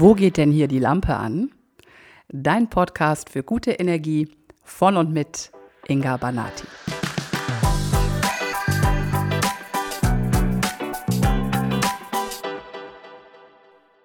[0.00, 1.50] Wo geht denn hier die Lampe an?
[2.28, 4.34] Dein Podcast für gute Energie
[4.64, 5.52] von und mit
[5.88, 6.66] Inga Banati.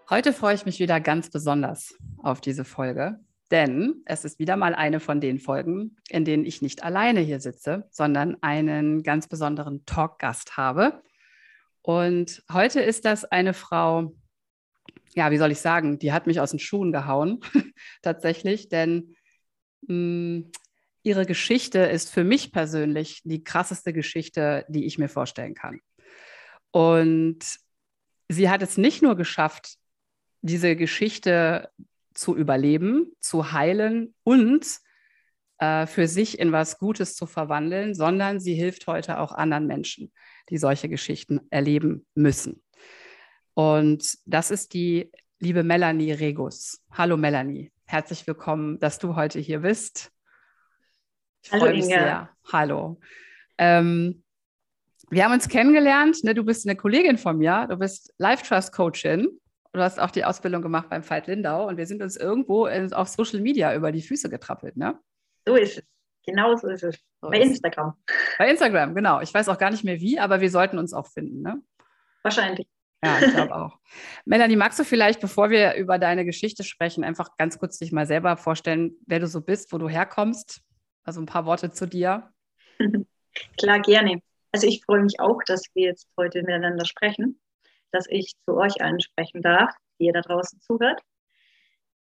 [0.09, 4.75] Heute freue ich mich wieder ganz besonders auf diese Folge, denn es ist wieder mal
[4.75, 9.85] eine von den Folgen, in denen ich nicht alleine hier sitze, sondern einen ganz besonderen
[9.85, 11.01] Talkgast habe.
[11.81, 14.11] Und heute ist das eine Frau,
[15.15, 17.39] ja, wie soll ich sagen, die hat mich aus den Schuhen gehauen,
[18.01, 19.15] tatsächlich, denn
[19.87, 20.51] mh, mm,
[21.03, 25.79] ihre Geschichte ist für mich persönlich die krasseste Geschichte, die ich mir vorstellen kann.
[26.71, 27.39] Und
[28.27, 29.75] sie hat es nicht nur geschafft,
[30.41, 31.69] diese Geschichte
[32.13, 34.65] zu überleben, zu heilen und
[35.59, 40.11] äh, für sich in was Gutes zu verwandeln, sondern sie hilft heute auch anderen Menschen,
[40.49, 42.64] die solche Geschichten erleben müssen.
[43.55, 46.83] Und das ist die liebe Melanie Regus.
[46.91, 50.11] Hallo Melanie, herzlich willkommen, dass du heute hier bist.
[51.41, 51.87] Ich Hallo mich Inga.
[51.87, 52.29] sehr.
[52.51, 52.99] Hallo.
[53.57, 54.23] Ähm,
[55.09, 56.21] wir haben uns kennengelernt.
[56.25, 56.33] Ne?
[56.33, 57.65] Du bist eine Kollegin von mir.
[57.69, 59.29] Du bist Life Trust Coachin.
[59.71, 62.91] Du hast auch die Ausbildung gemacht beim Veit Lindau und wir sind uns irgendwo in,
[62.91, 64.99] auf Social Media über die Füße getrappelt, ne?
[65.45, 65.83] So ist es.
[66.25, 66.97] Genau so ist es.
[67.21, 67.93] So Bei ist Instagram.
[68.37, 69.21] Bei Instagram, genau.
[69.21, 71.61] Ich weiß auch gar nicht mehr wie, aber wir sollten uns auch finden, ne?
[72.23, 72.67] Wahrscheinlich.
[73.05, 73.79] Ja, ich glaube auch.
[74.25, 78.07] Melanie, magst du vielleicht, bevor wir über deine Geschichte sprechen, einfach ganz kurz dich mal
[78.07, 80.61] selber vorstellen, wer du so bist, wo du herkommst?
[81.03, 82.31] Also ein paar Worte zu dir.
[83.59, 84.21] Klar, gerne.
[84.51, 87.39] Also ich freue mich auch, dass wir jetzt heute miteinander sprechen,
[87.91, 91.01] dass ich zu euch allen sprechen darf, die ihr da draußen zuhört.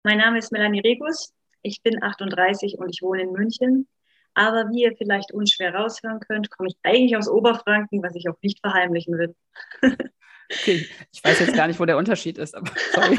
[0.04, 1.34] Mein Name ist Melanie Regus.
[1.62, 3.88] Ich bin 38 und ich wohne in München.
[4.34, 8.40] Aber wie ihr vielleicht unschwer raushören könnt, komme ich eigentlich aus Oberfranken, was ich auch
[8.42, 9.34] nicht verheimlichen will.
[10.52, 13.16] Okay, ich weiß jetzt gar nicht, wo der Unterschied ist, aber sorry.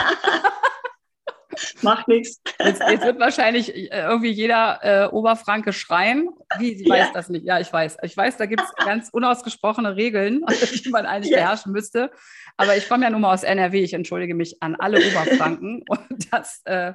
[1.81, 2.41] Macht nichts.
[2.59, 6.29] Jetzt, jetzt, wird wahrscheinlich äh, irgendwie jeder äh, Oberfranke schreien.
[6.57, 7.13] Wie, sie weiß ja.
[7.13, 7.45] das nicht.
[7.45, 7.97] Ja, ich weiß.
[8.03, 10.43] Ich weiß, da gibt es ganz unausgesprochene Regeln,
[10.85, 11.39] die man eigentlich ja.
[11.39, 12.11] beherrschen müsste.
[12.57, 13.81] Aber ich komme ja nun mal aus NRW.
[13.81, 15.83] Ich entschuldige mich an alle Oberfranken.
[15.87, 16.93] Und das, äh,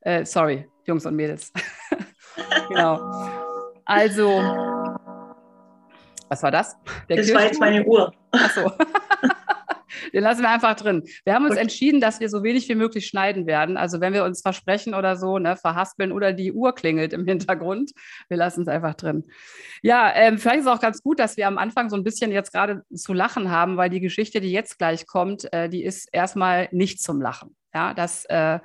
[0.00, 1.52] äh, sorry, Jungs und Mädels.
[2.68, 3.00] genau.
[3.84, 4.28] Also,
[6.28, 6.76] was war das?
[7.08, 8.12] Der das war jetzt meine Uhr.
[8.32, 8.72] Ach so.
[10.12, 11.02] Den lassen wir einfach drin.
[11.24, 11.62] Wir haben uns okay.
[11.62, 13.76] entschieden, dass wir so wenig wie möglich schneiden werden.
[13.76, 17.92] Also wenn wir uns versprechen oder so, ne, verhaspeln oder die Uhr klingelt im Hintergrund,
[18.28, 19.24] wir lassen es einfach drin.
[19.82, 22.32] Ja, ähm, vielleicht ist es auch ganz gut, dass wir am Anfang so ein bisschen
[22.32, 26.08] jetzt gerade zu lachen haben, weil die Geschichte, die jetzt gleich kommt, äh, die ist
[26.12, 27.56] erstmal nicht zum Lachen.
[27.74, 28.58] Ja, das äh,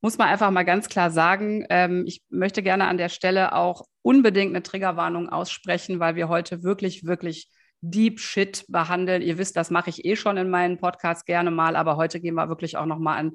[0.00, 1.66] muss man einfach mal ganz klar sagen.
[1.70, 6.62] Ähm, ich möchte gerne an der Stelle auch unbedingt eine Triggerwarnung aussprechen, weil wir heute
[6.62, 7.48] wirklich, wirklich
[7.80, 9.22] Deep Shit behandeln.
[9.22, 12.34] Ihr wisst, das mache ich eh schon in meinen Podcasts gerne mal, aber heute gehen
[12.34, 13.32] wir wirklich auch nochmal an,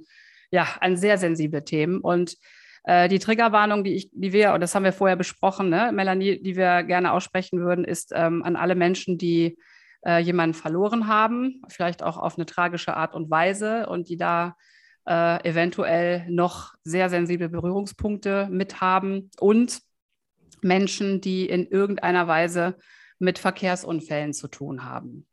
[0.52, 2.00] ja, an sehr sensible Themen.
[2.02, 2.38] Und
[2.84, 6.42] äh, die Triggerwarnung, die, ich, die wir, und das haben wir vorher besprochen, ne, Melanie,
[6.42, 9.58] die wir gerne aussprechen würden, ist ähm, an alle Menschen, die
[10.06, 14.56] äh, jemanden verloren haben, vielleicht auch auf eine tragische Art und Weise und die da
[15.06, 19.80] äh, eventuell noch sehr sensible Berührungspunkte mit haben und
[20.62, 22.78] Menschen, die in irgendeiner Weise
[23.24, 25.28] mit Verkehrsunfällen zu tun haben.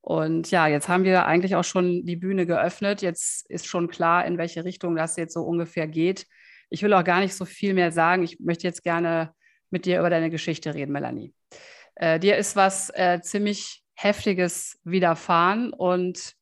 [0.00, 3.02] Und ja, jetzt haben wir eigentlich auch schon die Bühne geöffnet.
[3.02, 6.26] Jetzt ist schon klar, in welche Richtung das jetzt so ungefähr geht.
[6.70, 8.22] Ich will auch gar nicht so viel mehr sagen.
[8.22, 9.34] Ich möchte jetzt gerne
[9.70, 11.34] mit dir über deine Geschichte reden, Melanie.
[11.96, 16.34] Äh, dir ist was äh, ziemlich Heftiges widerfahren und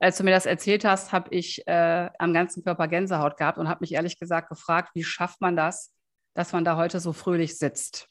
[0.00, 3.68] als du mir das erzählt hast, habe ich äh, am ganzen Körper Gänsehaut gehabt und
[3.68, 5.94] habe mich ehrlich gesagt gefragt, wie schafft man das,
[6.34, 8.08] dass man da heute so fröhlich sitzt?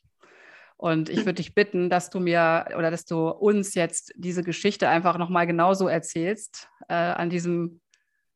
[0.82, 4.90] Und ich würde dich bitten, dass du mir oder dass du uns jetzt diese Geschichte
[4.90, 7.82] einfach nochmal genauso erzählst äh, an diesem,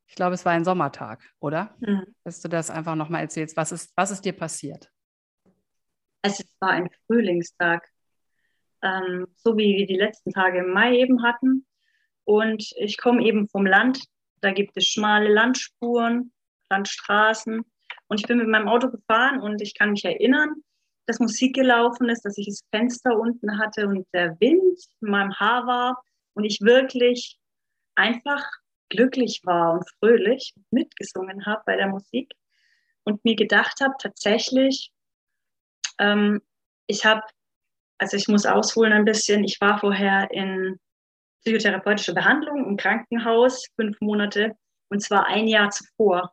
[0.06, 1.74] ich glaube, es war ein Sommertag, oder?
[1.80, 2.06] Mhm.
[2.22, 3.56] Dass du das einfach nochmal erzählst.
[3.56, 4.92] Was ist, was ist dir passiert?
[6.22, 7.84] Es war ein Frühlingstag,
[8.80, 11.66] ähm, so wie wir die letzten Tage im Mai eben hatten.
[12.22, 14.04] Und ich komme eben vom Land.
[14.40, 16.32] Da gibt es schmale Landspuren,
[16.70, 17.64] Landstraßen.
[18.06, 20.62] Und ich bin mit meinem Auto gefahren und ich kann mich erinnern,
[21.06, 25.32] dass Musik gelaufen ist, dass ich das Fenster unten hatte und der Wind in meinem
[25.38, 26.02] Haar war
[26.34, 27.38] und ich wirklich
[27.94, 28.44] einfach
[28.88, 32.32] glücklich war und fröhlich mitgesungen habe bei der Musik
[33.04, 34.92] und mir gedacht habe, tatsächlich,
[35.98, 36.42] ähm,
[36.86, 37.22] ich habe,
[37.98, 40.78] also ich muss ausholen ein bisschen, ich war vorher in
[41.40, 44.56] psychotherapeutischer Behandlung im Krankenhaus, fünf Monate,
[44.88, 46.32] und zwar ein Jahr zuvor.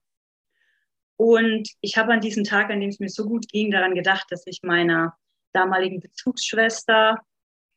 [1.15, 4.25] Und ich habe an diesem Tag, an dem es mir so gut ging, daran gedacht,
[4.29, 5.15] dass ich meiner
[5.53, 7.19] damaligen Bezugsschwester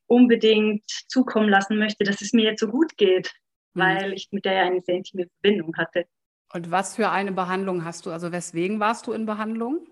[0.06, 3.32] unbedingt zukommen lassen möchte, dass es mir jetzt so gut geht,
[3.74, 3.80] mhm.
[3.80, 6.06] weil ich mit der ja eine sehr intime Verbindung hatte.
[6.52, 8.10] Und was für eine Behandlung hast du?
[8.10, 9.86] Also weswegen warst du in Behandlung?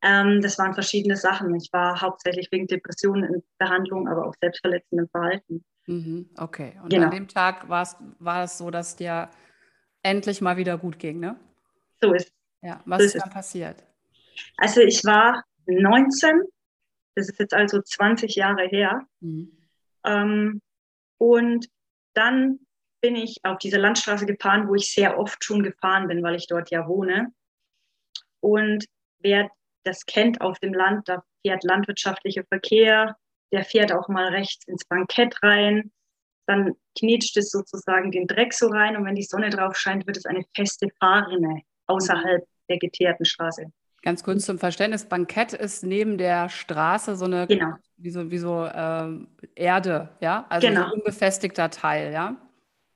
[0.00, 1.54] Ähm, das waren verschiedene Sachen.
[1.56, 5.64] Ich war hauptsächlich wegen Depressionen in Behandlung, aber auch selbstverletzendem Verhalten.
[5.86, 6.78] Mhm, okay.
[6.82, 7.06] Und genau.
[7.06, 9.28] an dem Tag war es so, dass dir
[10.02, 11.36] endlich mal wieder gut ging, ne?
[12.00, 12.32] So ist
[12.62, 13.84] Ja, was ist, ist dann passiert?
[14.56, 16.42] Also ich war 19,
[17.14, 19.06] das ist jetzt also 20 Jahre her.
[19.20, 19.56] Mhm.
[20.04, 20.62] Ähm,
[21.18, 21.68] und
[22.14, 22.60] dann
[23.00, 26.46] bin ich auf diese Landstraße gefahren, wo ich sehr oft schon gefahren bin, weil ich
[26.48, 27.32] dort ja wohne.
[28.40, 28.86] Und
[29.20, 29.50] wer
[29.84, 33.16] das kennt auf dem Land, da fährt landwirtschaftlicher Verkehr,
[33.52, 35.92] der fährt auch mal rechts ins Bankett rein,
[36.46, 40.16] dann knetscht es sozusagen den Dreck so rein und wenn die Sonne drauf scheint, wird
[40.16, 43.72] es eine feste Fahrrinne außerhalb der geteerten Straße.
[44.02, 47.74] Ganz kurz zum Verständnis, Bankett ist neben der Straße so eine genau.
[47.96, 49.08] wie so, wie so äh,
[49.56, 50.46] Erde, ja?
[50.48, 50.82] Also genau.
[50.82, 52.36] so ein unbefestigter Teil, ja?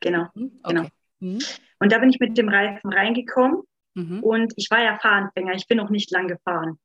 [0.00, 0.60] Genau, mhm.
[0.62, 0.74] okay.
[0.74, 0.88] genau.
[1.18, 1.38] Mhm.
[1.80, 3.62] Und da bin ich mit dem Reifen reingekommen
[3.94, 4.22] mhm.
[4.22, 6.78] und ich war ja Fahranfänger, ich bin noch nicht lang gefahren.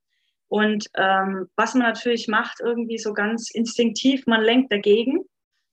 [0.48, 5.24] Und ähm, was man natürlich macht, irgendwie so ganz instinktiv, man lenkt dagegen.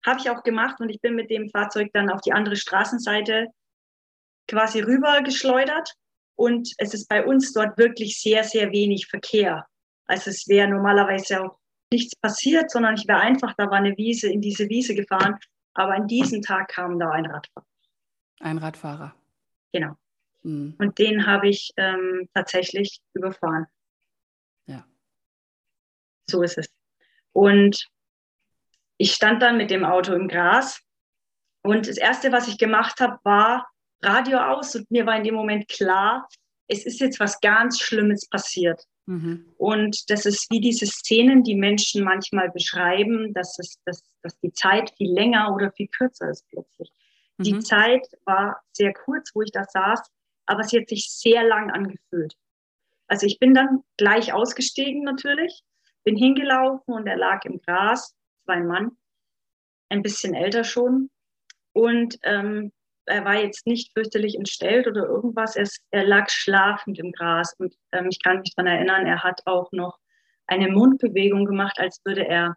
[0.06, 3.48] Habe ich auch gemacht und ich bin mit dem Fahrzeug dann auf die andere Straßenseite
[4.48, 5.94] quasi rüber geschleudert.
[6.36, 9.66] Und es ist bei uns dort wirklich sehr, sehr wenig Verkehr.
[10.06, 11.58] Also es wäre normalerweise auch
[11.92, 15.38] nichts passiert, sondern ich wäre einfach, da war eine Wiese, in diese Wiese gefahren.
[15.74, 17.66] Aber an diesem Tag kam da ein Radfahrer.
[18.40, 19.16] Ein Radfahrer.
[19.72, 19.98] Genau.
[20.44, 20.76] Mhm.
[20.78, 23.68] Und den habe ich ähm, tatsächlich überfahren.
[26.30, 26.68] So ist es.
[27.34, 27.88] Und
[28.98, 30.82] ich stand dann mit dem Auto im Gras
[31.62, 33.68] und das Erste, was ich gemacht habe, war
[34.06, 36.28] Radio aus und mir war in dem Moment klar,
[36.68, 38.84] es ist jetzt was ganz Schlimmes passiert.
[39.06, 39.54] Mhm.
[39.58, 44.52] Und das ist wie diese Szenen, die Menschen manchmal beschreiben, dass, es, dass, dass die
[44.52, 46.90] Zeit viel länger oder viel kürzer ist plötzlich.
[47.38, 47.44] Mhm.
[47.44, 50.02] Die Zeit war sehr kurz, wo ich da saß,
[50.48, 52.36] aber sie hat sich sehr lang angefühlt.
[53.08, 55.64] Also ich bin dann gleich ausgestiegen natürlich
[56.06, 58.92] bin hingelaufen und er lag im Gras, das war ein Mann,
[59.90, 61.10] ein bisschen älter schon.
[61.74, 62.72] Und ähm,
[63.06, 65.56] er war jetzt nicht fürchterlich entstellt oder irgendwas.
[65.56, 67.54] Er, er lag schlafend im Gras.
[67.58, 70.00] Und ähm, ich kann mich daran erinnern, er hat auch noch
[70.48, 72.56] eine Mundbewegung gemacht, als würde er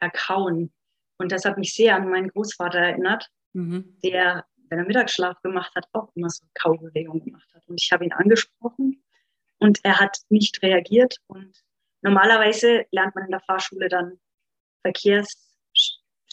[0.00, 0.72] erkauen.
[1.18, 3.98] Und das hat mich sehr an meinen Großvater erinnert, mhm.
[4.04, 7.62] der, wenn er Mittagsschlaf gemacht hat, auch immer so Kaubewegungen gemacht hat.
[7.66, 9.02] Und ich habe ihn angesprochen
[9.58, 11.16] und er hat nicht reagiert.
[11.26, 11.64] Und
[12.02, 14.20] Normalerweise lernt man in der Fahrschule dann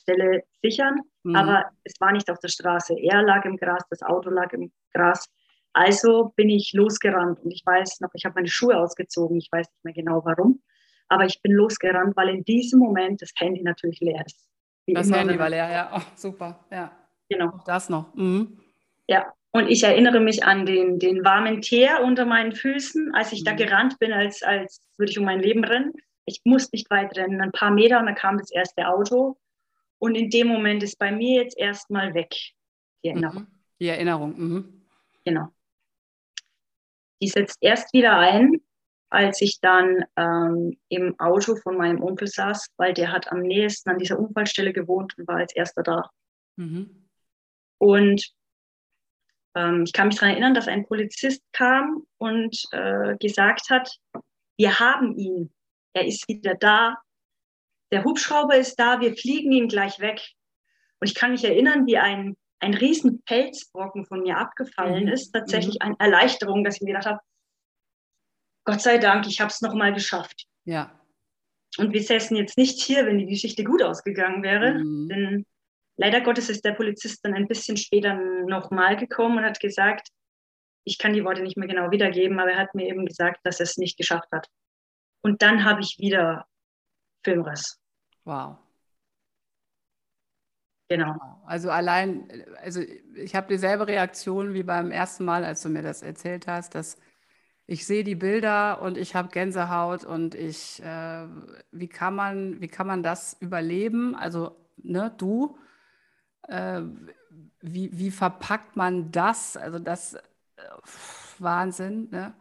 [0.05, 1.35] Verkehrsstelle sichern, mhm.
[1.35, 2.95] aber es war nicht auf der Straße.
[2.99, 5.29] Er lag im Gras, das Auto lag im Gras.
[5.73, 9.37] Also bin ich losgerannt und ich weiß noch, ich habe meine Schuhe ausgezogen.
[9.37, 10.61] Ich weiß nicht mehr genau warum,
[11.09, 14.47] aber ich bin losgerannt, weil in diesem Moment das Handy natürlich leer ist.
[14.85, 15.91] Wie das Handy war leer, ja.
[15.93, 16.91] Oh, super, ja.
[17.27, 17.49] Genau.
[17.49, 18.13] Auch das noch.
[18.13, 18.59] Mhm.
[19.07, 23.41] Ja, und ich erinnere mich an den, den warmen Teer unter meinen Füßen, als ich
[23.41, 23.45] mhm.
[23.45, 25.93] da gerannt bin, als, als würde ich um mein Leben rennen.
[26.25, 29.37] Ich musste nicht weit rennen, ein paar Meter und dann kam das erste Auto.
[29.99, 32.33] Und in dem Moment ist bei mir jetzt erstmal weg,
[33.03, 33.43] die Erinnerung.
[33.43, 33.47] Mhm.
[33.79, 34.85] Die Erinnerung, mhm.
[35.23, 35.47] Genau.
[37.21, 38.61] Die setzt erst wieder ein,
[39.09, 43.89] als ich dann ähm, im Auto von meinem Onkel saß, weil der hat am nächsten
[43.89, 46.09] an dieser Unfallstelle gewohnt und war als erster da.
[46.57, 47.07] Mhm.
[47.77, 48.33] Und
[49.55, 53.89] ähm, ich kann mich daran erinnern, dass ein Polizist kam und äh, gesagt hat,
[54.57, 55.53] wir haben ihn,
[55.93, 56.97] er ist wieder da,
[57.91, 60.21] der Hubschrauber ist da, wir fliegen ihn gleich weg.
[60.99, 65.11] Und ich kann mich erinnern, wie ein, ein riesen Felsbrocken von mir abgefallen mhm.
[65.11, 65.31] ist.
[65.31, 65.87] Tatsächlich mhm.
[65.87, 67.19] eine Erleichterung, dass ich mir gedacht habe,
[68.65, 70.45] Gott sei Dank, ich habe es nochmal geschafft.
[70.63, 70.99] Ja.
[71.77, 75.09] Und wir säßen jetzt nicht hier, wenn die Geschichte gut ausgegangen wäre, mhm.
[75.09, 75.45] denn
[75.97, 80.09] Leider Gottes ist der Polizist dann ein bisschen später nochmal gekommen und hat gesagt,
[80.83, 83.59] ich kann die Worte nicht mehr genau wiedergeben, aber er hat mir eben gesagt, dass
[83.59, 84.47] er es nicht geschafft hat.
[85.21, 86.45] Und dann habe ich wieder
[87.25, 87.77] Filmriss.
[88.25, 88.59] Wow.
[90.87, 91.15] Genau.
[91.45, 92.27] Also allein,
[92.61, 92.81] also
[93.15, 96.97] ich habe dieselbe Reaktion wie beim ersten Mal, als du mir das erzählt hast, dass
[97.67, 101.27] ich sehe die Bilder und ich habe Gänsehaut und ich, äh,
[101.71, 104.15] wie kann man, wie kann man das überleben?
[104.15, 105.57] Also, ne, du,
[106.47, 106.81] äh,
[107.61, 109.57] wie, wie verpackt man das?
[109.57, 110.21] Also das äh,
[111.39, 112.09] Wahnsinn.
[112.11, 112.33] Ne?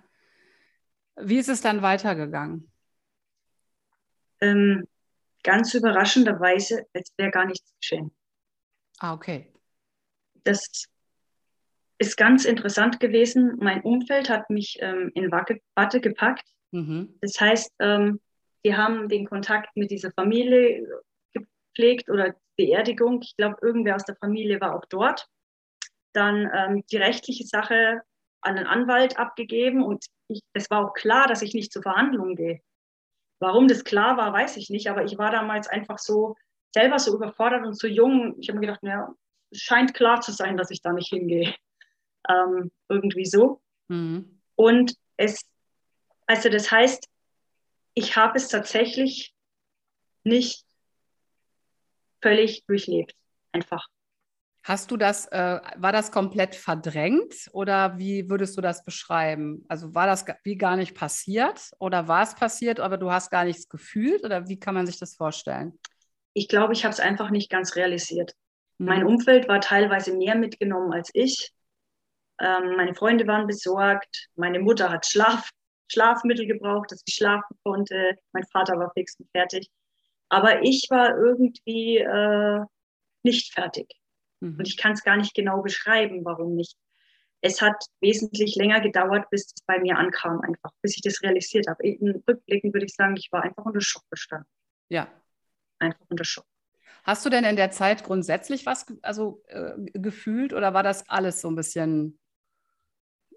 [1.16, 2.70] Wie ist es dann weitergegangen?
[4.40, 4.86] Ähm,
[5.42, 8.10] ganz überraschenderweise, als wäre gar nichts geschehen.
[8.98, 9.52] Ah, okay.
[10.44, 10.88] Das
[11.98, 13.56] ist ganz interessant gewesen.
[13.60, 16.46] Mein Umfeld hat mich ähm, in Watte gepackt.
[16.72, 17.16] Mhm.
[17.20, 18.20] Das heißt, ähm,
[18.64, 20.86] die haben den Kontakt mit dieser Familie
[21.32, 23.20] gepflegt oder Beerdigung.
[23.22, 25.28] Ich glaube, irgendwer aus der Familie war auch dort.
[26.12, 28.02] Dann ähm, die rechtliche Sache
[28.40, 30.06] an einen Anwalt abgegeben und
[30.52, 32.60] es war auch klar, dass ich nicht zur Verhandlung gehe.
[33.40, 36.36] Warum das klar war, weiß ich nicht, aber ich war damals einfach so
[36.72, 38.36] selber so überfordert und so jung.
[38.38, 39.14] Ich habe mir gedacht, naja,
[39.50, 41.54] es scheint klar zu sein, dass ich da nicht hingehe.
[42.28, 43.60] Ähm, irgendwie so.
[43.88, 44.40] Mhm.
[44.56, 45.44] Und es,
[46.26, 47.08] also das heißt,
[47.94, 49.34] ich habe es tatsächlich
[50.24, 50.64] nicht
[52.20, 53.14] völlig durchlebt.
[53.52, 53.86] Einfach.
[54.64, 59.62] Hast du das, äh, war das komplett verdrängt oder wie würdest du das beschreiben?
[59.68, 63.44] Also war das wie gar nicht passiert oder war es passiert, aber du hast gar
[63.44, 65.78] nichts gefühlt oder wie kann man sich das vorstellen?
[66.32, 68.32] Ich glaube, ich habe es einfach nicht ganz realisiert.
[68.78, 68.86] Mhm.
[68.86, 71.52] Mein Umfeld war teilweise mehr mitgenommen als ich.
[72.40, 74.28] Ähm, meine Freunde waren besorgt.
[74.34, 75.50] Meine Mutter hat Schlaf,
[75.92, 78.16] Schlafmittel gebraucht, dass ich schlafen konnte.
[78.32, 79.68] Mein Vater war fix und fertig.
[80.30, 82.60] Aber ich war irgendwie äh,
[83.22, 83.94] nicht fertig.
[84.40, 84.58] Mhm.
[84.58, 86.76] Und ich kann es gar nicht genau beschreiben, warum nicht.
[87.40, 91.66] Es hat wesentlich länger gedauert, bis es bei mir ankam, einfach, bis ich das realisiert
[91.68, 91.86] habe.
[91.86, 94.48] In Rückblicken würde ich sagen, ich war einfach unter Schock bestanden.
[94.88, 95.08] Ja.
[95.78, 96.46] Einfach unter Schock.
[97.04, 101.42] Hast du denn in der Zeit grundsätzlich was also, äh, gefühlt oder war das alles
[101.42, 102.18] so ein bisschen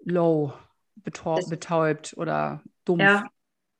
[0.04, 0.54] low,
[0.96, 3.02] betäubt oder dumpf?
[3.02, 3.28] Ja,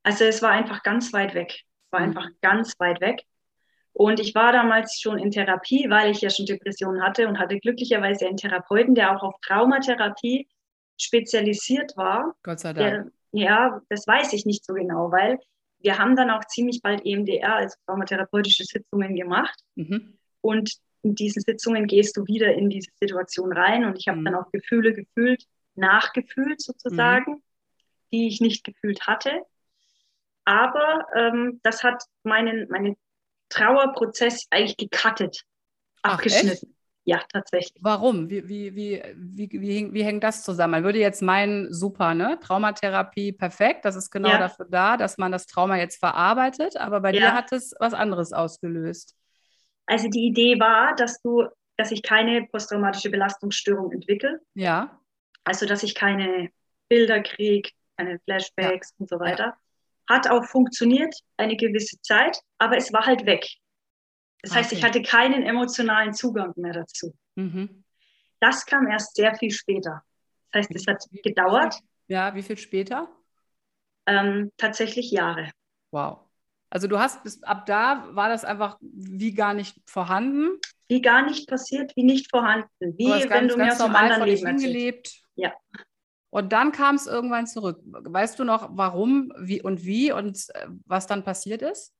[0.02, 1.52] also es war einfach ganz weit weg.
[1.52, 2.08] Es war mhm.
[2.08, 3.22] einfach ganz weit weg.
[3.98, 7.58] Und ich war damals schon in Therapie, weil ich ja schon Depressionen hatte und hatte
[7.58, 10.46] glücklicherweise einen Therapeuten, der auch auf Traumatherapie
[10.96, 12.36] spezialisiert war.
[12.44, 13.10] Gott sei Dank.
[13.32, 15.40] Der, ja, das weiß ich nicht so genau, weil
[15.80, 19.58] wir haben dann auch ziemlich bald EMDR, also traumatherapeutische Sitzungen gemacht.
[19.74, 20.16] Mhm.
[20.42, 20.70] Und
[21.02, 24.26] in diesen Sitzungen gehst du wieder in diese Situation rein und ich habe mhm.
[24.26, 25.42] dann auch Gefühle gefühlt,
[25.74, 27.42] nachgefühlt sozusagen, mhm.
[28.12, 29.42] die ich nicht gefühlt hatte.
[30.44, 32.96] Aber ähm, das hat meinen, meinen
[33.48, 35.42] Trauerprozess eigentlich gecuttet,
[36.02, 36.68] abgeschnitten.
[36.72, 36.78] Ach,
[37.08, 37.82] ja, tatsächlich.
[37.82, 38.28] Warum?
[38.28, 40.72] Wie, wie, wie, wie, wie, wie hängt das zusammen?
[40.72, 42.38] Man würde jetzt meinen, super, ne?
[42.42, 43.86] Traumatherapie, perfekt.
[43.86, 44.38] Das ist genau ja.
[44.38, 46.76] dafür da, dass man das Trauma jetzt verarbeitet.
[46.76, 47.20] Aber bei ja.
[47.20, 49.16] dir hat es was anderes ausgelöst.
[49.86, 51.46] Also die Idee war, dass du,
[51.78, 54.40] dass ich keine posttraumatische Belastungsstörung entwickle.
[54.52, 55.00] Ja.
[55.44, 56.50] Also dass ich keine
[56.90, 58.96] Bilder kriege, keine Flashbacks ja.
[58.98, 59.56] und so weiter.
[60.08, 63.46] Hat auch funktioniert eine gewisse Zeit, aber es war halt weg.
[64.42, 64.78] Das heißt, okay.
[64.78, 67.14] ich hatte keinen emotionalen Zugang mehr dazu.
[67.34, 67.84] Mhm.
[68.40, 70.02] Das kam erst sehr viel später.
[70.52, 71.74] Das heißt, es hat gedauert.
[72.06, 73.08] Ja, wie viel später?
[74.06, 75.50] Ähm, tatsächlich Jahre.
[75.90, 76.20] Wow.
[76.70, 80.58] Also du hast bis ab da war das einfach wie gar nicht vorhanden.
[80.88, 82.68] Wie gar nicht passiert, wie nicht vorhanden.
[82.96, 85.22] Wie wenn ganz, du mir aus einem anderen Leben hingelebt.
[85.34, 85.52] Ja.
[86.30, 87.80] Und dann kam es irgendwann zurück.
[87.84, 91.94] Weißt du noch, warum, wie und wie und äh, was dann passiert ist?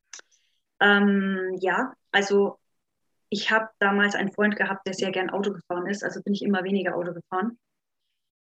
[0.81, 2.59] Ähm, ja, also
[3.31, 6.43] ich habe damals einen Freund gehabt, der sehr gern Auto gefahren ist, also bin ich
[6.43, 7.59] immer weniger Auto gefahren.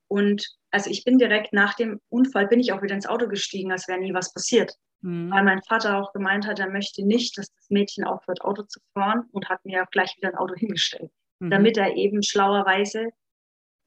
[0.08, 3.72] Und also ich bin direkt nach dem Unfall, bin ich auch wieder ins Auto gestiegen,
[3.72, 4.74] als wäre nie was passiert.
[5.00, 5.30] Mhm.
[5.30, 8.80] Weil mein Vater auch gemeint hat, er möchte nicht, dass das Mädchen aufhört, Auto zu
[8.92, 11.10] fahren und hat mir auch gleich wieder ein Auto hingestellt,
[11.40, 11.50] mhm.
[11.50, 13.08] damit er eben schlauerweise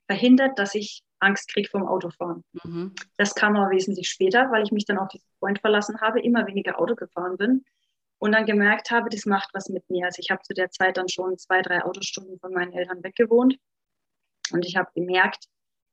[0.07, 2.43] verhindert, dass ich Angst kriege vom Autofahren.
[2.63, 2.93] Mhm.
[3.17, 6.47] Das kam aber wesentlich später, weil ich mich dann auf diesen Freund verlassen habe, immer
[6.47, 7.65] weniger Auto gefahren bin
[8.19, 10.05] und dann gemerkt habe, das macht was mit mir.
[10.05, 13.57] Also ich habe zu der Zeit dann schon zwei, drei Autostunden von meinen Eltern weggewohnt
[14.51, 15.45] und ich habe gemerkt,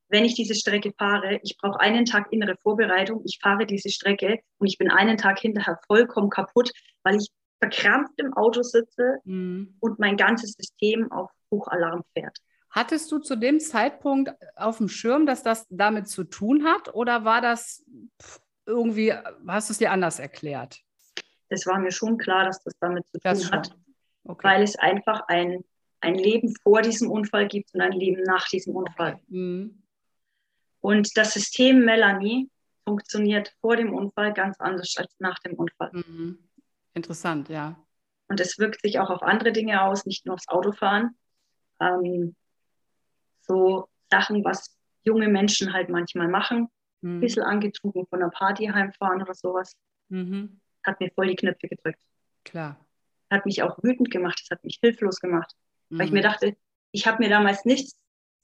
[0.08, 4.40] wenn ich diese Strecke fahre, ich brauche einen Tag innere Vorbereitung, ich fahre diese Strecke
[4.58, 6.70] und ich bin einen Tag hinterher vollkommen kaputt,
[7.02, 7.28] weil ich
[7.58, 9.76] verkrampft im Auto sitze mhm.
[9.80, 12.38] und mein ganzes System auf Hochalarm fährt.
[12.74, 17.24] Hattest du zu dem Zeitpunkt auf dem Schirm, dass das damit zu tun hat oder
[17.24, 17.84] war das
[18.66, 19.12] irgendwie,
[19.46, 20.80] hast du es dir anders erklärt?
[21.50, 23.58] Das war mir schon klar, dass das damit zu das tun schon.
[23.58, 23.76] hat,
[24.24, 24.48] okay.
[24.48, 25.62] weil es einfach ein,
[26.00, 29.20] ein Leben vor diesem Unfall gibt und ein Leben nach diesem Unfall.
[29.28, 29.80] Mhm.
[30.80, 32.50] Und das System Melanie
[32.82, 35.92] funktioniert vor dem Unfall ganz anders als nach dem Unfall.
[35.92, 36.40] Mhm.
[36.92, 37.76] Interessant, ja.
[38.26, 41.16] Und es wirkt sich auch auf andere Dinge aus, nicht nur aufs Autofahren.
[41.78, 42.34] Ähm,
[43.46, 46.68] so Sachen, was junge Menschen halt manchmal machen.
[47.00, 47.16] Mhm.
[47.16, 49.76] Ein bisschen angetrunken von einer Party heimfahren oder sowas.
[50.08, 50.60] Mhm.
[50.84, 52.00] Hat mir voll die Knöpfe gedrückt.
[52.44, 52.84] Klar.
[53.30, 55.52] Hat mich auch wütend gemacht, es hat mich hilflos gemacht.
[55.88, 55.98] Mhm.
[55.98, 56.24] Weil ich mir mhm.
[56.24, 56.56] dachte,
[56.92, 57.98] ich habe mir damals nichts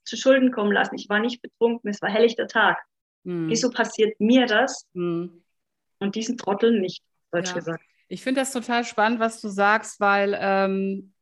[0.04, 0.96] zu Schulden kommen lassen.
[0.96, 2.78] Ich war nicht betrunken, es war helllichter Tag.
[3.24, 3.48] Mhm.
[3.48, 5.42] Wieso passiert mir das mhm.
[5.98, 7.54] und diesen Trotteln nicht, deutsch ja.
[7.54, 7.84] gesagt?
[8.08, 11.12] Ich finde das total spannend, was du sagst, weil ähm,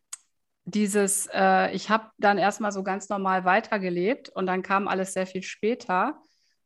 [0.70, 5.26] dieses, äh, ich habe dann erstmal so ganz normal weitergelebt und dann kam alles sehr
[5.26, 6.20] viel später.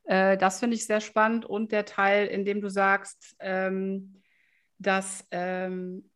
[0.05, 4.21] Äh, das finde ich sehr spannend und der Teil, in dem du sagst, ähm,
[4.79, 6.11] dass, ähm,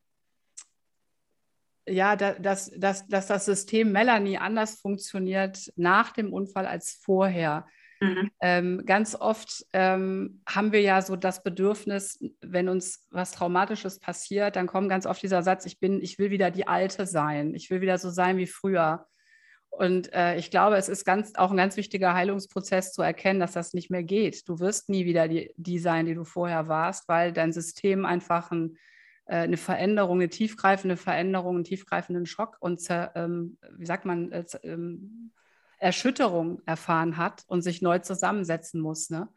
[1.88, 7.66] ja, da, dass, dass, dass das System Melanie anders funktioniert nach dem Unfall als vorher.
[8.00, 8.30] Mhm.
[8.40, 14.56] Ähm, ganz oft ähm, haben wir ja so das Bedürfnis, wenn uns was Traumatisches passiert,
[14.56, 17.70] dann kommt ganz oft dieser Satz, ich bin, ich will wieder die Alte sein, ich
[17.70, 19.06] will wieder so sein wie früher.
[19.70, 23.52] Und äh, ich glaube, es ist ganz, auch ein ganz wichtiger Heilungsprozess zu erkennen, dass
[23.52, 24.48] das nicht mehr geht.
[24.48, 28.50] Du wirst nie wieder die, die sein, die du vorher warst, weil dein System einfach
[28.50, 28.78] ein,
[29.26, 34.44] äh, eine Veränderung, eine tiefgreifende Veränderung, einen tiefgreifenden Schock und, ähm, wie sagt man, äh,
[34.62, 35.32] ähm,
[35.78, 39.10] Erschütterung erfahren hat und sich neu zusammensetzen muss.
[39.10, 39.28] Ne?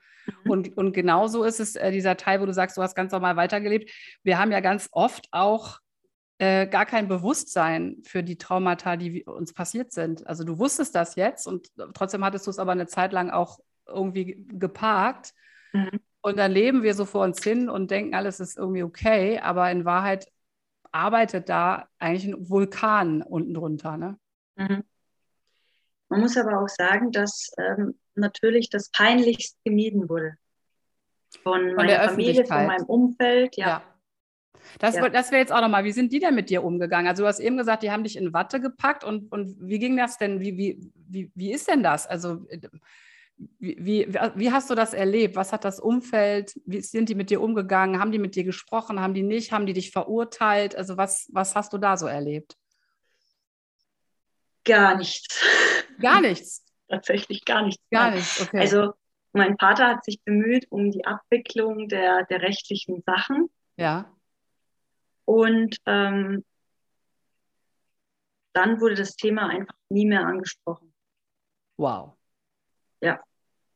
[0.44, 0.52] Mhm.
[0.52, 3.36] Und, und genauso ist es äh, dieser Teil, wo du sagst, du hast ganz normal
[3.36, 3.92] weitergelebt.
[4.24, 5.80] Wir haben ja ganz oft auch
[6.38, 10.26] äh, gar kein Bewusstsein für die Traumata, die uns passiert sind.
[10.26, 13.60] Also du wusstest das jetzt und trotzdem hattest du es aber eine Zeit lang auch
[13.86, 15.34] irgendwie geparkt.
[15.74, 16.00] Mhm.
[16.22, 19.70] Und dann leben wir so vor uns hin und denken, alles ist irgendwie okay, aber
[19.72, 20.28] in Wahrheit
[20.92, 23.98] arbeitet da eigentlich ein Vulkan unten drunter.
[23.98, 24.18] Ne?
[24.56, 24.84] Mhm.
[26.10, 30.34] Man muss aber auch sagen, dass ähm, natürlich das peinlichst gemieden wurde.
[31.44, 33.68] Von, von meiner Familie, von meinem Umfeld, ja.
[33.68, 33.84] ja.
[34.80, 35.10] Das, ja.
[35.10, 37.08] das wäre jetzt auch nochmal, wie sind die denn mit dir umgegangen?
[37.08, 39.98] Also du hast eben gesagt, die haben dich in Watte gepackt und, und wie ging
[39.98, 40.40] das denn?
[40.40, 42.08] Wie, wie, wie, wie ist denn das?
[42.08, 42.46] Also
[43.58, 45.36] wie, wie, wie hast du das erlebt?
[45.36, 46.60] Was hat das Umfeld?
[46.66, 48.00] Wie sind die mit dir umgegangen?
[48.00, 49.00] Haben die mit dir gesprochen?
[49.00, 49.52] Haben die nicht?
[49.52, 50.76] Haben die dich verurteilt?
[50.76, 52.58] Also was, was hast du da so erlebt?
[54.66, 55.42] Gar nichts.
[56.00, 56.66] Gar nichts.
[56.88, 57.84] Tatsächlich gar nichts.
[57.92, 58.60] Gar nichts, okay.
[58.60, 58.94] Also
[59.32, 63.50] mein Vater hat sich bemüht um die Abwicklung der, der rechtlichen Sachen.
[63.78, 64.12] Ja.
[65.26, 66.44] Und ähm,
[68.54, 70.92] dann wurde das Thema einfach nie mehr angesprochen.
[71.78, 72.18] Wow.
[73.02, 73.22] Ja.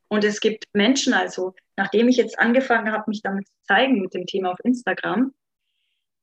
[0.08, 4.14] Und es gibt Menschen, also nachdem ich jetzt angefangen habe, mich damit zu zeigen mit
[4.14, 5.34] dem Thema auf Instagram,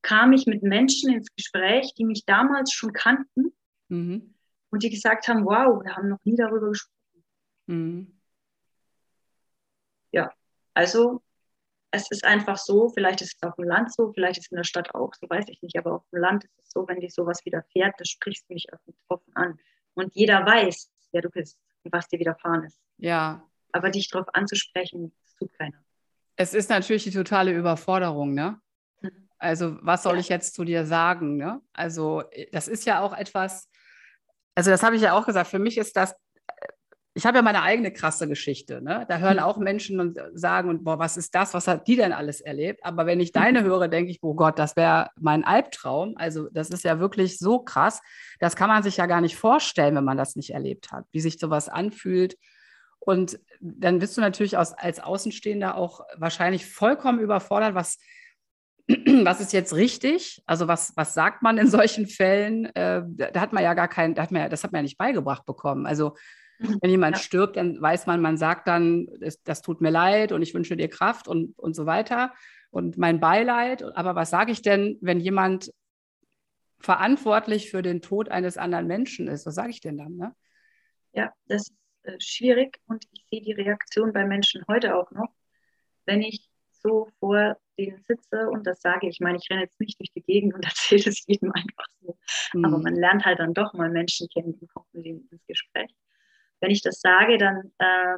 [0.02, 3.55] kam ich mit Menschen ins Gespräch, die mich damals schon kannten.
[3.88, 4.35] Mhm
[4.70, 7.24] und die gesagt haben, wow, wir haben noch nie darüber gesprochen.
[7.66, 8.20] Mhm.
[10.12, 10.33] Ja,
[10.74, 11.22] also
[11.92, 14.56] es ist einfach so, vielleicht ist es auf dem Land so, vielleicht ist es in
[14.56, 17.00] der Stadt auch, so weiß ich nicht, aber auf dem Land ist es so, wenn
[17.00, 18.68] dir sowas widerfährt, das sprichst du nicht
[19.09, 19.59] offen an.
[19.94, 22.80] Und jeder weiß, wer du bist und was dir widerfahren ist.
[22.98, 23.44] Ja.
[23.72, 25.78] Aber dich darauf anzusprechen, das tut keiner.
[26.37, 28.61] Es ist natürlich die totale Überforderung, ne?
[29.00, 29.28] Mhm.
[29.38, 30.20] Also, was soll ja.
[30.20, 31.37] ich jetzt zu dir sagen?
[31.37, 31.61] Ne?
[31.72, 33.69] Also, das ist ja auch etwas,
[34.61, 36.14] also das habe ich ja auch gesagt, für mich ist das,
[37.14, 38.83] ich habe ja meine eigene krasse Geschichte.
[38.83, 39.07] Ne?
[39.09, 39.42] Da hören mhm.
[39.42, 42.85] auch Menschen und sagen, und, boah, was ist das, was hat die denn alles erlebt?
[42.85, 43.64] Aber wenn ich deine mhm.
[43.64, 46.12] höre, denke ich, oh Gott, das wäre mein Albtraum.
[46.18, 48.03] Also das ist ja wirklich so krass.
[48.38, 51.20] Das kann man sich ja gar nicht vorstellen, wenn man das nicht erlebt hat, wie
[51.20, 52.37] sich sowas anfühlt.
[52.99, 57.96] Und dann bist du natürlich als, als Außenstehender auch wahrscheinlich vollkommen überfordert, was
[59.24, 60.42] was ist jetzt richtig?
[60.46, 62.66] Also was, was sagt man in solchen Fällen?
[62.74, 64.83] Äh, da hat man ja gar kein, da hat man ja, das hat man ja
[64.85, 65.87] nicht beigebracht bekommen.
[65.87, 66.16] Also
[66.59, 66.79] mhm.
[66.81, 67.22] wenn jemand ja.
[67.22, 70.76] stirbt, dann weiß man, man sagt dann, das, das, tut mir leid und ich wünsche
[70.76, 72.33] dir Kraft und, und so weiter
[72.70, 73.83] und mein Beileid.
[73.96, 75.72] Aber was sage ich denn, wenn jemand
[76.81, 79.46] verantwortlich für den Tod eines anderen Menschen ist?
[79.46, 80.16] Was sage ich denn dann?
[80.16, 80.35] Ne?
[81.12, 85.29] Ja, das ist äh, schwierig und ich sehe die Reaktion bei Menschen heute auch noch.
[86.07, 86.48] Wenn ich
[86.83, 89.09] so vor denen sitze und das sage.
[89.09, 92.19] Ich meine, ich renne jetzt nicht durch die Gegend und erzähle es jedem einfach so.
[92.53, 92.64] Mhm.
[92.64, 95.90] Aber man lernt halt dann doch mal Menschen kennen und kommt mit ihnen ins Gespräch.
[96.61, 98.16] Wenn ich das sage, dann äh,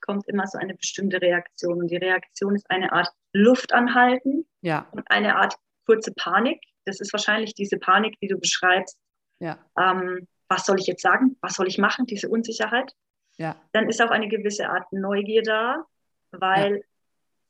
[0.00, 1.78] kommt immer so eine bestimmte Reaktion.
[1.78, 4.86] Und die Reaktion ist eine Art Luftanhalten ja.
[4.92, 5.54] und eine Art
[5.86, 6.60] kurze Panik.
[6.84, 8.98] Das ist wahrscheinlich diese Panik, die du beschreibst.
[9.40, 9.58] Ja.
[9.78, 11.36] Ähm, was soll ich jetzt sagen?
[11.40, 12.06] Was soll ich machen?
[12.06, 12.92] Diese Unsicherheit.
[13.36, 13.56] Ja.
[13.72, 15.84] Dann ist auch eine gewisse Art Neugier da,
[16.30, 16.84] weil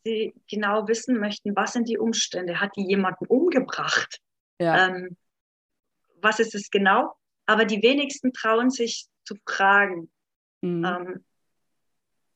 [0.04, 2.60] sie genau wissen möchten, was sind die Umstände?
[2.60, 4.20] Hat die jemanden umgebracht?
[4.60, 4.88] Ja.
[4.88, 5.16] Ähm,
[6.20, 7.14] was ist es genau?
[7.46, 10.10] Aber die wenigsten trauen sich zu fragen.
[10.62, 10.84] Mhm.
[10.84, 11.24] Ähm,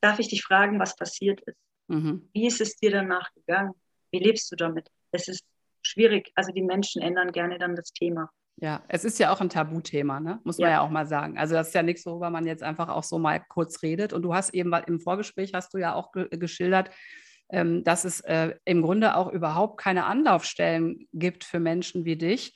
[0.01, 1.57] darf ich dich fragen, was passiert ist?
[1.87, 2.29] Mhm.
[2.33, 3.73] Wie ist es dir danach gegangen?
[4.11, 4.89] Wie lebst du damit?
[5.11, 5.43] Es ist
[5.81, 6.31] schwierig.
[6.35, 8.29] Also die Menschen ändern gerne dann das Thema.
[8.61, 10.39] Ja, es ist ja auch ein Tabuthema, ne?
[10.43, 10.75] muss man ja.
[10.77, 11.37] ja auch mal sagen.
[11.37, 14.11] Also das ist ja nichts, worüber man jetzt einfach auch so mal kurz redet.
[14.11, 16.91] Und du hast eben im Vorgespräch, hast du ja auch ge geschildert,
[17.51, 22.53] ähm, dass es äh, im Grunde auch überhaupt keine Anlaufstellen gibt für Menschen wie dich,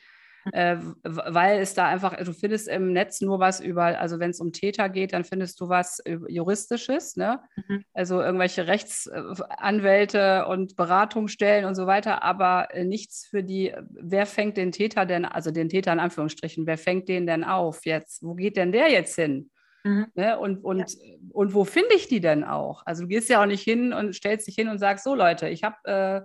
[0.51, 4.39] äh, weil es da einfach, du findest im Netz nur was über, also wenn es
[4.39, 7.39] um Täter geht, dann findest du was Juristisches, ne?
[7.55, 7.83] Mhm.
[7.93, 14.57] Also irgendwelche Rechtsanwälte und Beratungsstellen und so weiter, aber äh, nichts für die, wer fängt
[14.57, 18.21] den Täter denn, also den Täter in Anführungsstrichen, wer fängt den denn auf jetzt?
[18.21, 19.49] Wo geht denn der jetzt hin?
[19.83, 20.07] Mhm.
[20.15, 20.39] Ne?
[20.39, 21.15] Und, und, ja.
[21.31, 22.83] und wo finde ich die denn auch?
[22.85, 25.49] Also du gehst ja auch nicht hin und stellst dich hin und sagst, so Leute,
[25.49, 26.21] ich habe, äh,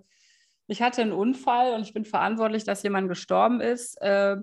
[0.66, 4.00] ich hatte einen Unfall und ich bin verantwortlich, dass jemand gestorben ist.
[4.00, 4.36] Äh,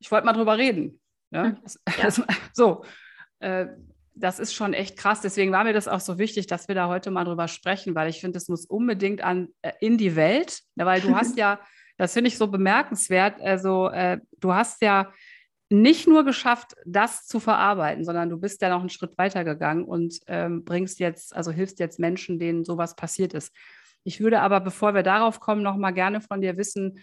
[0.00, 1.00] ich wollte mal drüber reden.
[1.30, 1.60] Ne?
[1.60, 1.92] Mhm.
[2.02, 2.10] Ja.
[2.52, 2.84] so.
[3.40, 3.66] äh,
[4.14, 5.20] das ist schon echt krass.
[5.20, 8.10] Deswegen war mir das auch so wichtig, dass wir da heute mal drüber sprechen, weil
[8.10, 11.60] ich finde, es muss unbedingt an, äh, in die Welt, weil du hast ja,
[11.96, 15.12] das finde ich so bemerkenswert, also äh, du hast ja
[15.70, 19.84] nicht nur geschafft, das zu verarbeiten, sondern du bist ja noch einen Schritt weiter gegangen
[19.84, 23.54] und ähm, bringst jetzt, also hilfst jetzt Menschen, denen sowas passiert ist.
[24.02, 26.98] Ich würde aber, bevor wir darauf kommen, noch mal gerne von dir wissen,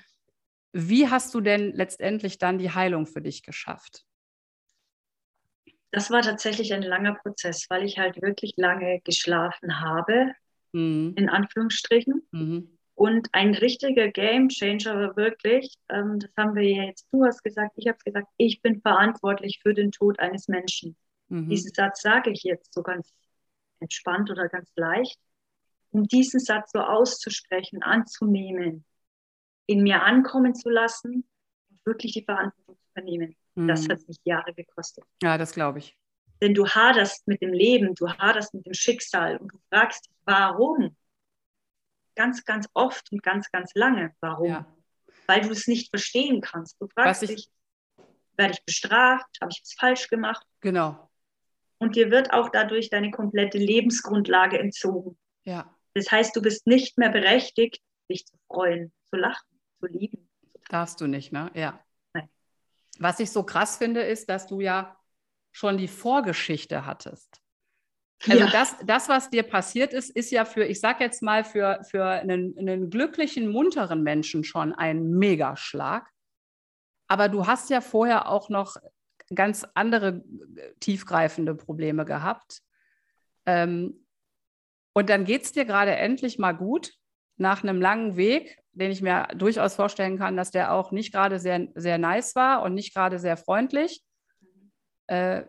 [0.73, 4.03] wie hast du denn letztendlich dann die Heilung für dich geschafft?
[5.91, 10.33] Das war tatsächlich ein langer Prozess, weil ich halt wirklich lange geschlafen habe,
[10.73, 11.13] mhm.
[11.15, 12.27] in Anführungsstrichen.
[12.31, 12.76] Mhm.
[12.97, 17.43] Und ein richtiger Game Changer war wirklich, ähm, das haben wir ja jetzt, du hast
[17.43, 20.97] gesagt, ich habe gesagt, ich bin verantwortlich für den Tod eines Menschen.
[21.27, 21.47] Mhm.
[21.47, 23.13] Diesen Satz sage ich jetzt so ganz
[23.79, 25.19] entspannt oder ganz leicht.
[25.91, 28.83] Um diesen Satz so auszusprechen, anzunehmen,
[29.67, 31.23] in mir ankommen zu lassen
[31.69, 33.35] und wirklich die Verantwortung zu übernehmen.
[33.53, 33.67] Mhm.
[33.67, 35.05] Das hat mich Jahre gekostet.
[35.21, 35.95] Ja, das glaube ich.
[36.41, 40.15] Denn du haderst mit dem Leben, du haderst mit dem Schicksal und du fragst dich,
[40.25, 40.95] warum?
[42.17, 44.13] Ganz, ganz oft und ganz, ganz lange.
[44.19, 44.49] Warum?
[44.49, 44.65] Ja.
[45.27, 46.75] Weil du es nicht verstehen kannst.
[46.81, 47.49] Du fragst ich, dich,
[48.35, 49.37] werde ich bestraft?
[49.39, 50.45] Habe ich es falsch gemacht?
[50.59, 51.09] Genau.
[51.77, 55.17] Und dir wird auch dadurch deine komplette Lebensgrundlage entzogen.
[55.43, 55.73] Ja.
[55.93, 59.47] Das heißt, du bist nicht mehr berechtigt, dich zu freuen, zu lachen,
[59.79, 60.29] zu lieben.
[60.69, 61.51] Darfst du nicht, ne?
[61.53, 61.79] Ja.
[62.13, 62.29] Nein.
[62.99, 64.97] Was ich so krass finde, ist, dass du ja
[65.51, 67.41] schon die Vorgeschichte hattest.
[68.25, 68.49] Also ja.
[68.51, 72.05] das, das, was dir passiert ist, ist ja für, ich sag jetzt mal, für, für
[72.05, 76.09] einen, einen glücklichen, munteren Menschen schon ein Megaschlag.
[77.07, 78.75] Aber du hast ja vorher auch noch
[79.33, 80.23] ganz andere
[80.55, 82.61] äh, tiefgreifende Probleme gehabt.
[83.45, 84.05] Ähm,
[84.93, 86.93] und dann geht es dir gerade endlich mal gut
[87.37, 91.39] nach einem langen Weg, den ich mir durchaus vorstellen kann, dass der auch nicht gerade
[91.39, 94.03] sehr, sehr nice war und nicht gerade sehr freundlich.
[95.05, 95.43] Äh,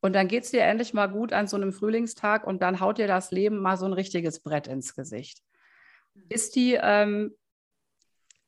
[0.00, 2.98] und dann geht es dir endlich mal gut an so einem Frühlingstag und dann haut
[2.98, 5.42] dir das Leben mal so ein richtiges Brett ins Gesicht.
[6.28, 7.34] Ist die, ähm,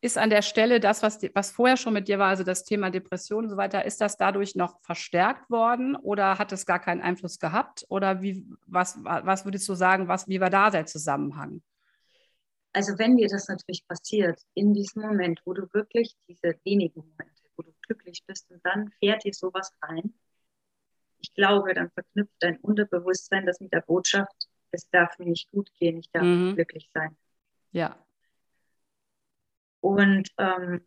[0.01, 2.91] ist an der Stelle das, was, was vorher schon mit dir war, also das Thema
[2.91, 7.03] Depression und so weiter, ist das dadurch noch verstärkt worden oder hat es gar keinen
[7.03, 7.85] Einfluss gehabt?
[7.89, 11.63] Oder wie, was, was würdest du sagen, was, wie war da der Zusammenhang?
[12.73, 17.43] Also wenn dir das natürlich passiert, in diesem Moment, wo du wirklich diese wenigen Momente,
[17.57, 20.15] wo du glücklich bist und dann fährt dir sowas rein,
[21.33, 25.73] ich glaube, dann verknüpft dein Unterbewusstsein das mit der Botschaft, es darf mir nicht gut
[25.79, 26.55] gehen, ich darf mhm.
[26.55, 27.17] glücklich sein.
[27.73, 27.97] Ja.
[29.81, 30.83] Und ähm,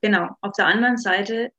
[0.00, 1.52] genau, auf der anderen Seite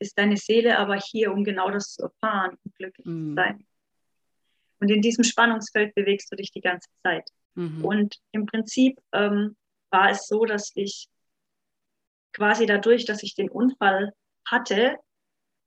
[0.00, 3.30] ist deine Seele aber hier, um genau das zu erfahren und glücklich mhm.
[3.30, 3.66] zu sein.
[4.80, 7.30] Und in diesem Spannungsfeld bewegst du dich die ganze Zeit.
[7.54, 7.84] Mhm.
[7.84, 9.56] Und im Prinzip ähm,
[9.90, 11.08] war es so, dass ich
[12.32, 14.12] quasi dadurch, dass ich den Unfall
[14.46, 14.96] hatte,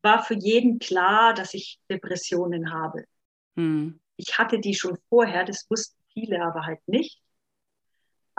[0.06, 3.04] war für jeden klar, dass ich Depressionen habe.
[3.58, 4.00] Hm.
[4.16, 7.22] Ich hatte die schon vorher, das wussten viele aber halt nicht.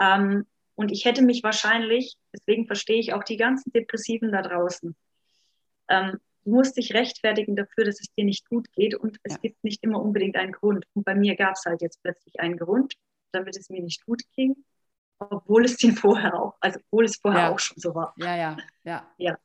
[0.01, 4.95] Ähm, und ich hätte mich wahrscheinlich, deswegen verstehe ich auch die ganzen Depressiven da draußen,
[5.89, 9.39] ähm, du musst dich rechtfertigen dafür, dass es dir nicht gut geht und es ja.
[9.39, 10.85] gibt nicht immer unbedingt einen Grund.
[10.93, 12.95] Und bei mir gab es halt jetzt plötzlich einen Grund,
[13.31, 14.55] damit es mir nicht gut ging,
[15.19, 17.51] obwohl es den vorher auch, also obwohl es vorher ja.
[17.51, 18.13] auch schon so war.
[18.17, 19.11] Ja, ja, ja.
[19.17, 19.37] ja.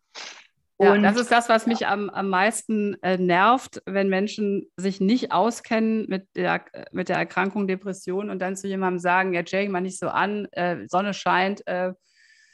[0.82, 5.32] Ja, das ist das, was mich am, am meisten äh, nervt, wenn Menschen sich nicht
[5.32, 9.80] auskennen mit der, mit der Erkrankung Depression und dann zu jemandem sagen, ja, Jay, mal
[9.80, 11.92] nicht so an, äh, Sonne scheint, äh,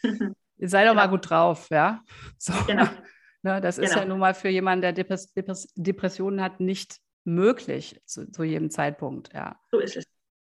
[0.59, 0.95] sei doch genau.
[0.95, 2.03] mal gut drauf, ja.
[2.39, 2.53] So.
[2.67, 2.85] Genau.
[3.43, 3.87] ne, das genau.
[3.87, 4.15] ist ja genau.
[4.15, 9.33] nun mal für jemanden, der Depres Depres Depressionen hat, nicht möglich zu, zu, jedem Zeitpunkt,
[9.35, 9.57] ja.
[9.71, 10.05] So ist es.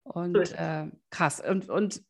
[0.04, 0.58] Und so ist es.
[0.58, 1.40] Äh, krass.
[1.40, 2.02] Und, und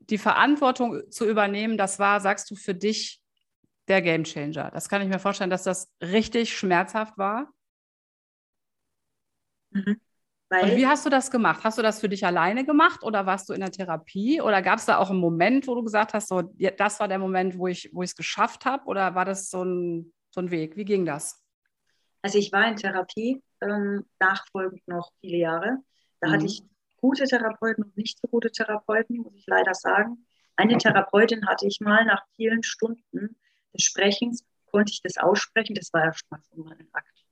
[0.00, 3.19] die Verantwortung zu übernehmen, das war, sagst du, für dich
[3.90, 4.70] der Gamechanger.
[4.70, 7.52] Das kann ich mir vorstellen, dass das richtig schmerzhaft war.
[9.70, 10.00] Mhm.
[10.52, 11.62] Und wie hast du das gemacht?
[11.62, 14.40] Hast du das für dich alleine gemacht oder warst du in der Therapie?
[14.40, 17.20] Oder gab es da auch einen Moment, wo du gesagt hast, so, das war der
[17.20, 18.84] Moment, wo ich es geschafft habe?
[18.86, 20.76] Oder war das so ein, so ein Weg?
[20.76, 21.40] Wie ging das?
[22.22, 25.78] Also ich war in Therapie, ähm, nachfolgend noch viele Jahre.
[26.20, 26.32] Da mhm.
[26.32, 26.62] hatte ich
[26.96, 30.26] gute Therapeuten und nicht so gute Therapeuten, muss ich leider sagen.
[30.56, 33.36] Eine Therapeutin hatte ich mal nach vielen Stunden
[33.74, 35.74] des Sprechens konnte ich das aussprechen.
[35.74, 37.24] Das war ja schon mal so ein Akt.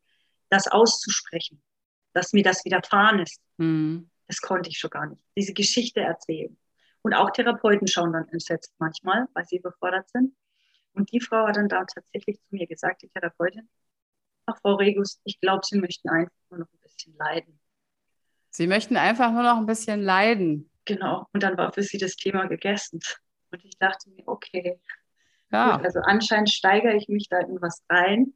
[0.50, 1.62] Das auszusprechen,
[2.14, 4.10] dass mir das widerfahren ist, mhm.
[4.26, 5.22] das konnte ich schon gar nicht.
[5.36, 6.56] Diese Geschichte erzählen.
[7.02, 10.34] Und auch Therapeuten schauen dann entsetzt manchmal, weil sie überfordert sind.
[10.92, 13.68] Und die Frau hat dann da tatsächlich zu mir gesagt, die Therapeutin,
[14.46, 17.60] ach Frau Regus, ich glaube, Sie möchten einfach nur noch ein bisschen leiden.
[18.50, 20.70] Sie möchten einfach nur noch ein bisschen leiden.
[20.84, 21.26] Genau.
[21.32, 23.00] Und dann war für sie das Thema gegessen.
[23.50, 24.80] Und ich dachte mir, okay,
[25.50, 25.76] ja.
[25.76, 28.34] Gut, also anscheinend steigere ich mich da in was rein,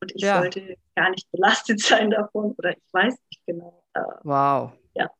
[0.00, 0.40] und ich ja.
[0.40, 3.84] sollte gar nicht belastet sein davon oder ich weiß nicht genau.
[4.22, 4.72] Wow.
[4.94, 5.10] Ja.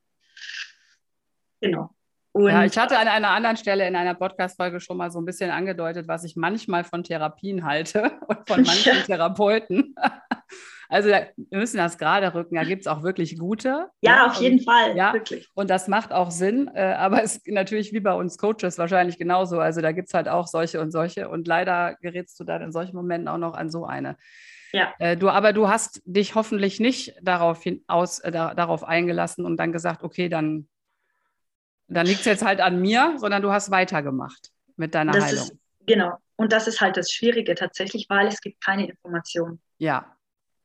[1.60, 1.90] Genau.
[2.32, 5.24] Und, ja, ich hatte an einer anderen Stelle in einer Podcast-Folge schon mal so ein
[5.24, 9.02] bisschen angedeutet, was ich manchmal von Therapien halte und von manchen ja.
[9.02, 9.94] Therapeuten.
[10.90, 12.56] Also wir müssen das gerade rücken.
[12.56, 13.88] Da gibt es auch wirklich gute.
[14.00, 14.96] Ja, ja auf jeden und, Fall.
[14.96, 15.48] Ja, wirklich.
[15.54, 16.70] Und das macht auch Sinn.
[16.74, 19.60] Äh, aber es ist natürlich wie bei uns Coaches wahrscheinlich genauso.
[19.60, 21.28] Also da gibt es halt auch solche und solche.
[21.28, 24.16] Und leider gerätst du dann in solchen Momenten auch noch an so eine.
[24.72, 24.92] Ja.
[24.98, 29.44] Äh, du, aber du hast dich hoffentlich nicht darauf, hin, aus, äh, da, darauf eingelassen
[29.44, 30.68] und dann gesagt, okay, dann
[31.90, 35.42] dann liegt es jetzt halt an mir, sondern du hast weitergemacht mit deiner das Heilung.
[35.42, 36.16] Ist, genau.
[36.36, 39.60] Und das ist halt das Schwierige tatsächlich, weil es gibt keine Informationen.
[39.78, 40.16] Ja.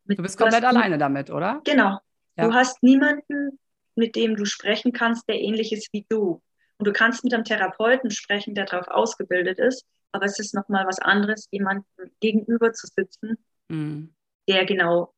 [0.05, 1.61] Du bist komplett alleine damit, oder?
[1.65, 1.99] Genau.
[2.37, 2.47] Ja.
[2.47, 3.59] Du hast niemanden,
[3.95, 6.41] mit dem du sprechen kannst, der ähnlich ist wie du.
[6.77, 10.85] Und du kannst mit einem Therapeuten sprechen, der darauf ausgebildet ist, aber es ist nochmal
[10.85, 11.85] was anderes, jemandem
[12.19, 13.37] gegenüber zu sitzen,
[13.69, 14.13] mhm.
[14.47, 15.13] der genau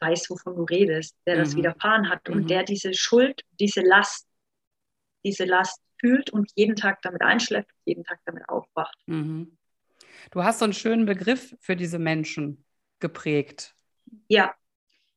[0.00, 1.40] weiß, wovon du redest, der mhm.
[1.40, 2.46] das widerfahren hat und mhm.
[2.46, 4.26] der diese Schuld, diese Last
[5.26, 8.96] diese Last fühlt und jeden Tag damit einschläft, jeden Tag damit aufwacht.
[9.06, 9.58] Mhm.
[10.30, 12.64] Du hast so einen schönen Begriff für diese Menschen
[13.00, 13.75] geprägt.
[14.28, 14.54] Ja,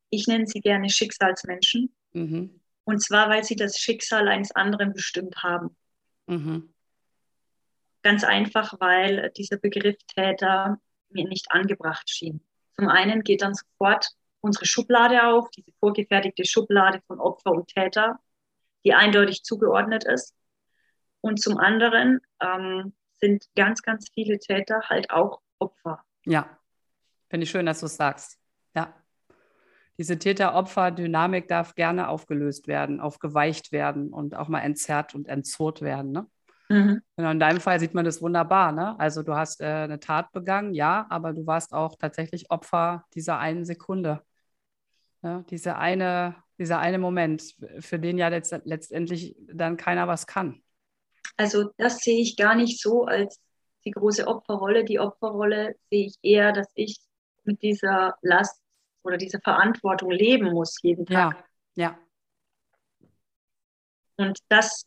[0.10, 1.94] ich nenne sie gerne Schicksalsmenschen.
[2.14, 2.60] Mhm.
[2.84, 5.76] Und zwar, weil sie das Schicksal eines anderen bestimmt haben.
[6.28, 6.74] Mhm.
[8.02, 12.42] Ganz einfach, weil dieser Begriff Täter mir nicht angebracht schien.
[12.78, 14.10] Zum einen geht dann sofort
[14.42, 18.20] unsere Schublade auf, diese vorgefertigte Schublade von Opfer und Täter
[18.84, 20.36] die eindeutig zugeordnet ist.
[21.22, 26.04] Und zum anderen ähm, sind ganz, ganz viele Täter halt auch Opfer.
[26.26, 26.50] Ja,
[27.30, 28.39] finde ich schön, dass du es sagst.
[28.76, 28.94] Ja.
[29.98, 36.12] Diese Täter-Opfer-Dynamik darf gerne aufgelöst werden, aufgeweicht werden und auch mal entzerrt und entzurrt werden.
[36.12, 36.28] Ne?
[36.70, 37.02] Mhm.
[37.18, 38.72] Genau, in deinem Fall sieht man das wunderbar.
[38.72, 38.98] Ne?
[39.00, 43.40] Also du hast äh, eine Tat begangen, ja, aber du warst auch tatsächlich Opfer dieser
[43.40, 44.22] einen Sekunde.
[45.22, 50.62] Ja, diese eine dieser eine Moment, für den ja letzt, letztendlich dann keiner was kann.
[51.38, 53.40] Also das sehe ich gar nicht so als
[53.86, 54.84] die große Opferrolle.
[54.84, 56.98] Die Opferrolle sehe ich eher, dass ich
[57.50, 58.62] mit dieser Last
[59.04, 61.44] oder dieser Verantwortung leben muss jeden Tag.
[61.76, 61.98] Ja,
[63.00, 63.08] ja.
[64.18, 64.86] Und das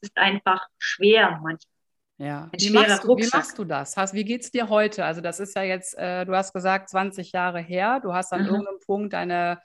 [0.00, 1.70] ist einfach schwer manchmal.
[2.18, 3.96] Ja, wie machst, du, wie machst, du, das?
[4.12, 5.06] wie geht es dir heute?
[5.06, 7.98] Also das ist ja jetzt, äh, du hast gesagt, 20 Jahre her.
[8.02, 8.48] Du hast an mhm.
[8.48, 9.58] irgendeinem Punkt deine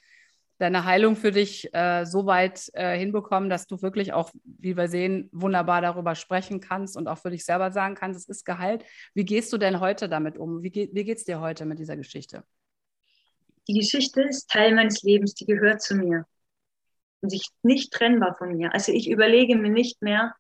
[0.57, 4.87] deine Heilung für dich äh, so weit äh, hinbekommen, dass du wirklich auch, wie wir
[4.87, 8.85] sehen, wunderbar darüber sprechen kannst und auch für dich selber sagen kannst, es ist geheilt.
[9.13, 10.63] Wie gehst du denn heute damit um?
[10.63, 12.43] Wie, geht, wie geht es dir heute mit dieser Geschichte?
[13.67, 16.25] Die Geschichte ist Teil meines Lebens, die gehört zu mir
[17.21, 18.73] und sich nicht trennbar von mir.
[18.73, 20.35] Also ich überlege mir nicht mehr,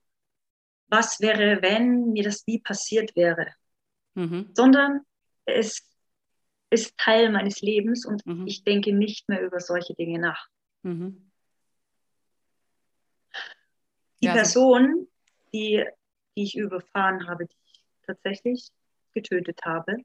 [0.87, 3.47] was wäre, wenn mir das nie passiert wäre,
[4.13, 4.51] mhm.
[4.53, 5.01] sondern
[5.45, 5.81] es
[6.75, 8.45] ist Teil meines Lebens und mhm.
[8.45, 10.47] ich denke nicht mehr über solche Dinge nach.
[10.83, 11.31] Mhm.
[14.21, 15.07] Die ja, Person,
[15.53, 15.83] die,
[16.35, 18.69] die ich überfahren habe, die ich tatsächlich
[19.13, 19.97] getötet habe,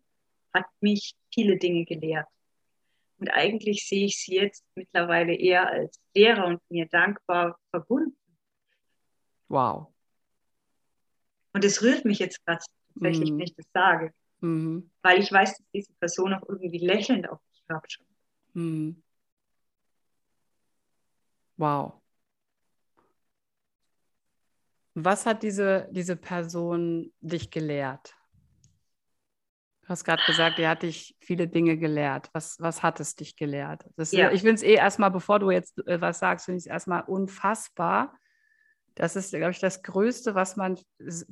[0.54, 2.26] hat mich viele Dinge gelehrt.
[3.18, 8.16] Und eigentlich sehe ich sie jetzt mittlerweile eher als Lehrer und mir dankbar verbunden.
[9.48, 9.88] Wow.
[11.52, 13.38] Und es rührt mich jetzt gerade tatsächlich, mhm.
[13.38, 14.14] wenn ich das sage.
[14.40, 14.90] Mhm.
[15.02, 18.06] Weil ich weiß, dass diese Person auch irgendwie lächelnd auf mich herabschaut.
[18.54, 19.02] Mhm.
[21.56, 22.00] Wow.
[24.94, 28.14] Was hat diese, diese Person dich gelehrt?
[29.82, 32.30] Du hast gerade gesagt, er hat dich viele Dinge gelehrt.
[32.32, 33.84] Was, was hat es dich gelehrt?
[33.96, 34.30] Das, ja.
[34.30, 37.02] Ich finde es eh erstmal, bevor du jetzt äh, was sagst, finde ich es erstmal
[37.02, 38.16] unfassbar.
[38.94, 40.78] Das ist, glaube ich, das Größte, was man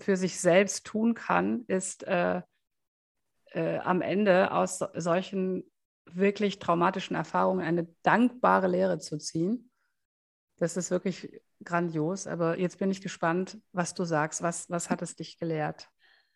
[0.00, 2.42] für sich selbst tun kann, ist äh,
[3.52, 5.64] äh, am Ende aus solchen
[6.06, 9.70] wirklich traumatischen Erfahrungen eine dankbare Lehre zu ziehen.
[10.56, 12.26] Das ist wirklich grandios.
[12.26, 14.42] Aber jetzt bin ich gespannt, was du sagst.
[14.42, 15.88] Was, was hat es dich gelehrt?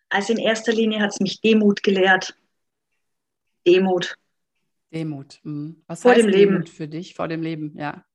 [0.09, 2.37] Also in erster Linie hat es mich Demut gelehrt.
[3.65, 4.15] Demut.
[4.93, 5.39] Demut.
[5.43, 5.83] Mhm.
[5.87, 6.51] Was vor heißt dem Leben.
[6.51, 7.15] Demut für dich?
[7.15, 8.05] Vor dem Leben, ja.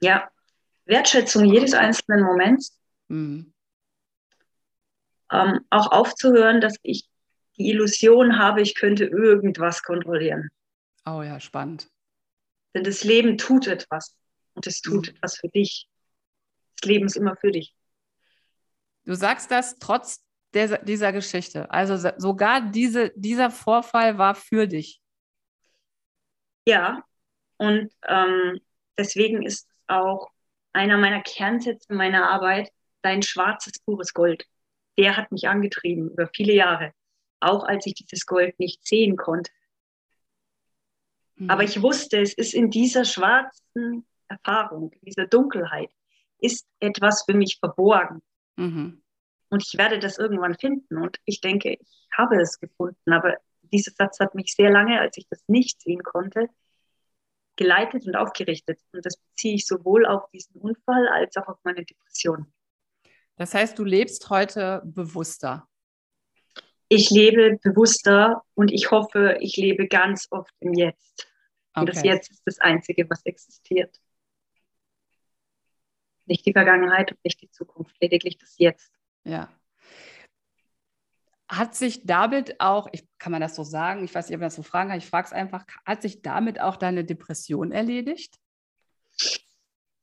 [0.00, 0.28] Ja.
[0.84, 2.80] Wertschätzung jedes einzelnen Moments.
[3.08, 3.52] Mhm.
[5.30, 7.08] Ähm, auch aufzuhören, dass ich
[7.58, 10.48] die Illusion habe, ich könnte irgendwas kontrollieren.
[11.04, 11.88] Oh ja, spannend.
[12.74, 14.14] Denn das Leben tut etwas
[14.54, 15.16] und es tut mhm.
[15.16, 15.88] etwas für dich.
[16.76, 17.74] Das Leben ist immer für dich.
[19.04, 20.22] Du sagst das trotz
[20.54, 21.70] der, dieser Geschichte.
[21.70, 25.00] Also sogar diese, dieser Vorfall war für dich.
[26.66, 27.02] Ja,
[27.56, 28.60] und ähm,
[28.98, 30.28] deswegen ist es auch
[30.72, 32.70] einer meiner Kernsätze meiner Arbeit,
[33.02, 34.44] dein schwarzes, pures Gold.
[34.98, 36.92] Der hat mich angetrieben über viele Jahre
[37.40, 39.50] auch als ich dieses Gold nicht sehen konnte.
[41.36, 41.50] Mhm.
[41.50, 45.90] Aber ich wusste, es ist in dieser schwarzen Erfahrung, in dieser Dunkelheit,
[46.38, 48.22] ist etwas für mich verborgen.
[48.56, 49.02] Mhm.
[49.50, 50.98] Und ich werde das irgendwann finden.
[50.98, 53.12] Und ich denke, ich habe es gefunden.
[53.12, 56.48] Aber dieser Satz hat mich sehr lange, als ich das nicht sehen konnte,
[57.56, 58.80] geleitet und aufgerichtet.
[58.92, 62.52] Und das beziehe ich sowohl auf diesen Unfall als auch auf meine Depression.
[63.36, 65.68] Das heißt, du lebst heute bewusster.
[66.88, 71.28] Ich lebe bewusster und ich hoffe, ich lebe ganz oft im Jetzt.
[71.74, 71.92] Und okay.
[71.92, 74.00] das Jetzt ist das Einzige, was existiert.
[76.24, 78.92] Nicht die Vergangenheit und nicht die Zukunft, lediglich das Jetzt.
[79.24, 79.50] Ja.
[81.48, 84.46] Hat sich damit auch, ich, kann man das so sagen, ich weiß nicht, ob man
[84.46, 88.38] das so fragen kann, ich frage es einfach, hat sich damit auch deine Depression erledigt?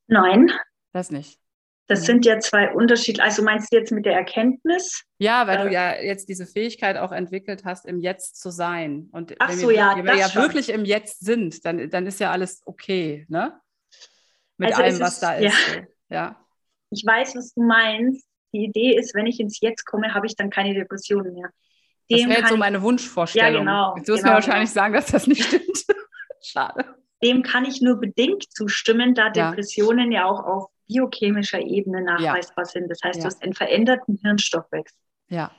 [0.08, 0.52] Nein.
[0.92, 1.40] Das nicht.
[1.88, 3.22] Das sind ja zwei Unterschiede.
[3.22, 5.04] Also meinst du jetzt mit der Erkenntnis?
[5.18, 9.08] Ja, weil äh, du ja jetzt diese Fähigkeit auch entwickelt hast, im Jetzt zu sein.
[9.12, 10.42] Und ach so, wir, ja, wenn wir ja schon.
[10.42, 13.60] wirklich im Jetzt sind, dann, dann ist ja alles okay, ne?
[14.56, 15.76] Mit also allem, was ist, da ist.
[16.08, 16.16] Ja.
[16.16, 16.46] ja.
[16.90, 20.34] Ich weiß, was du meinst die Idee ist, wenn ich ins Jetzt komme, habe ich
[20.34, 21.50] dann keine Depressionen mehr.
[22.10, 23.52] Dem das wäre jetzt so meine Wunschvorstellung.
[23.52, 23.96] Ja, genau.
[23.96, 24.82] Jetzt wirst genau, mir wahrscheinlich genau.
[24.82, 25.84] sagen, dass das nicht stimmt.
[26.42, 26.84] Schade.
[27.22, 32.64] Dem kann ich nur bedingt zustimmen, da Depressionen ja, ja auch auf biochemischer Ebene nachweisbar
[32.64, 32.70] ja.
[32.70, 32.90] sind.
[32.90, 33.22] Das heißt, ja.
[33.22, 34.98] du hast einen veränderten Hirnstoffwechsel.
[35.28, 35.52] Ja.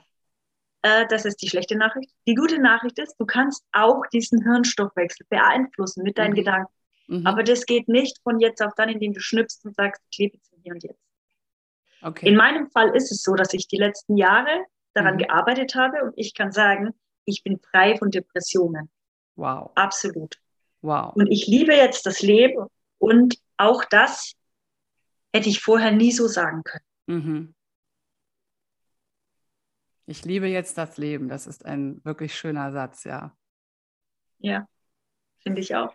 [0.82, 2.10] Äh, das ist die schlechte Nachricht.
[2.26, 6.36] Die gute Nachricht ist, du kannst auch diesen Hirnstoffwechsel beeinflussen mit deinen mhm.
[6.36, 6.72] Gedanken.
[7.08, 7.26] Mhm.
[7.26, 10.36] Aber das geht nicht von jetzt auf dann, indem du schnippst und sagst, ich lebe
[10.36, 11.00] jetzt hier und jetzt.
[12.02, 12.28] Okay.
[12.28, 14.64] In meinem Fall ist es so, dass ich die letzten Jahre
[14.94, 15.18] daran mhm.
[15.18, 18.88] gearbeitet habe und ich kann sagen, ich bin frei von Depressionen.
[19.36, 19.70] Wow.
[19.74, 20.36] Absolut.
[20.82, 21.14] Wow.
[21.14, 22.66] Und ich liebe jetzt das Leben
[22.98, 24.34] und auch das
[25.32, 26.84] hätte ich vorher nie so sagen können.
[27.06, 27.54] Mhm.
[30.06, 31.28] Ich liebe jetzt das Leben.
[31.28, 33.36] Das ist ein wirklich schöner Satz, ja.
[34.38, 34.66] Ja,
[35.40, 35.94] finde ich auch.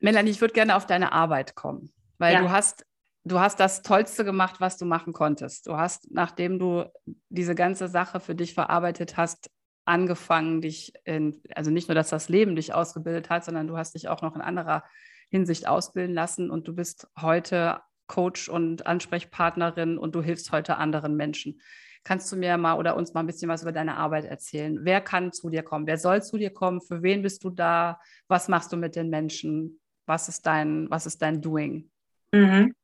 [0.00, 2.42] Melanie, ich würde gerne auf deine Arbeit kommen, weil ja.
[2.42, 2.84] du hast
[3.24, 5.66] du hast das Tollste gemacht, was du machen konntest.
[5.66, 6.84] Du hast, nachdem du
[7.30, 9.50] diese ganze Sache für dich verarbeitet hast,
[9.86, 13.94] angefangen, dich in, also nicht nur, dass das Leben dich ausgebildet hat, sondern du hast
[13.94, 14.84] dich auch noch in anderer
[15.30, 21.16] Hinsicht ausbilden lassen und du bist heute Coach und Ansprechpartnerin und du hilfst heute anderen
[21.16, 21.60] Menschen.
[22.04, 24.78] Kannst du mir mal oder uns mal ein bisschen was über deine Arbeit erzählen?
[24.82, 25.86] Wer kann zu dir kommen?
[25.86, 26.82] Wer soll zu dir kommen?
[26.82, 27.98] Für wen bist du da?
[28.28, 29.80] Was machst du mit den Menschen?
[30.04, 31.90] Was ist dein, was ist dein Doing?
[32.32, 32.74] Mhm.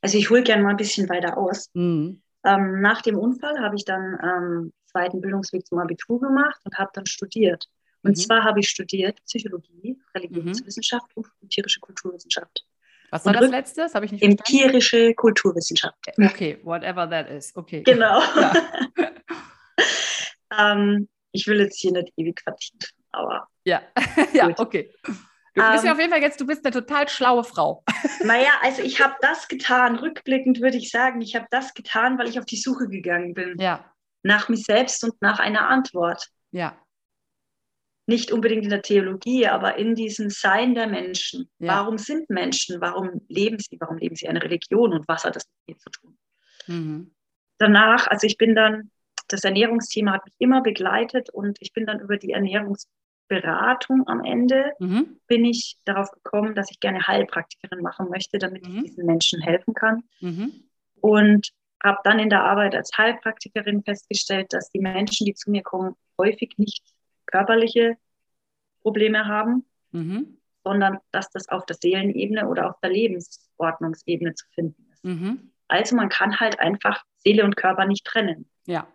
[0.00, 1.70] Also ich hole gerne mal ein bisschen weiter aus.
[1.74, 2.20] Mhm.
[2.44, 6.90] Ähm, nach dem Unfall habe ich dann ähm, zweiten Bildungsweg zum Abitur gemacht und habe
[6.94, 7.68] dann studiert.
[8.02, 8.20] Und mhm.
[8.20, 11.24] zwar habe ich studiert Psychologie, Religionswissenschaft mhm.
[11.40, 12.66] und tierische Kulturwissenschaft.
[13.10, 13.82] Was war das letzte?
[13.82, 15.96] Das habe ich nicht Empirische Kulturwissenschaft.
[16.18, 17.54] Okay, whatever that is.
[17.54, 17.82] Okay.
[17.82, 18.20] Genau.
[18.20, 18.52] Ja.
[20.58, 22.78] ähm, ich will jetzt hier nicht ewig vertiefen,
[23.12, 23.48] aber.
[23.64, 23.82] Ja,
[24.32, 24.90] ja, okay.
[25.54, 27.84] Du bist ja ähm, auf jeden Fall jetzt, du bist eine total schlaue Frau.
[28.24, 32.28] Naja, also ich habe das getan, rückblickend würde ich sagen, ich habe das getan, weil
[32.28, 33.56] ich auf die Suche gegangen bin.
[33.58, 33.84] Ja.
[34.24, 36.28] Nach mir selbst und nach einer Antwort.
[36.50, 36.76] Ja.
[38.06, 41.48] Nicht unbedingt in der Theologie, aber in diesem Sein der Menschen.
[41.58, 41.76] Ja.
[41.76, 42.80] Warum sind Menschen?
[42.80, 43.78] Warum leben sie?
[43.80, 44.92] Warum leben sie eine Religion?
[44.92, 46.18] Und was hat das mit mir zu tun?
[46.66, 47.14] Mhm.
[47.58, 48.90] Danach, also ich bin dann,
[49.28, 52.88] das Ernährungsthema hat mich immer begleitet und ich bin dann über die Ernährungs
[53.28, 55.18] Beratung am Ende mhm.
[55.26, 58.76] bin ich darauf gekommen, dass ich gerne Heilpraktikerin machen möchte, damit mhm.
[58.76, 60.04] ich diesen Menschen helfen kann.
[60.20, 60.68] Mhm.
[61.00, 61.50] Und
[61.82, 65.94] habe dann in der Arbeit als Heilpraktikerin festgestellt, dass die Menschen, die zu mir kommen,
[66.18, 66.82] häufig nicht
[67.34, 67.96] körperliche
[68.82, 70.38] Probleme haben, mhm.
[70.62, 75.04] sondern dass das auf der Seelenebene oder auf der Lebensordnungsebene zu finden ist.
[75.04, 75.50] Mhm.
[75.66, 78.48] Also man kann halt einfach Seele und Körper nicht trennen.
[78.66, 78.86] Ja.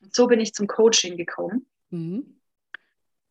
[0.00, 1.66] Und so bin ich zum Coaching gekommen.
[1.90, 2.40] Mhm.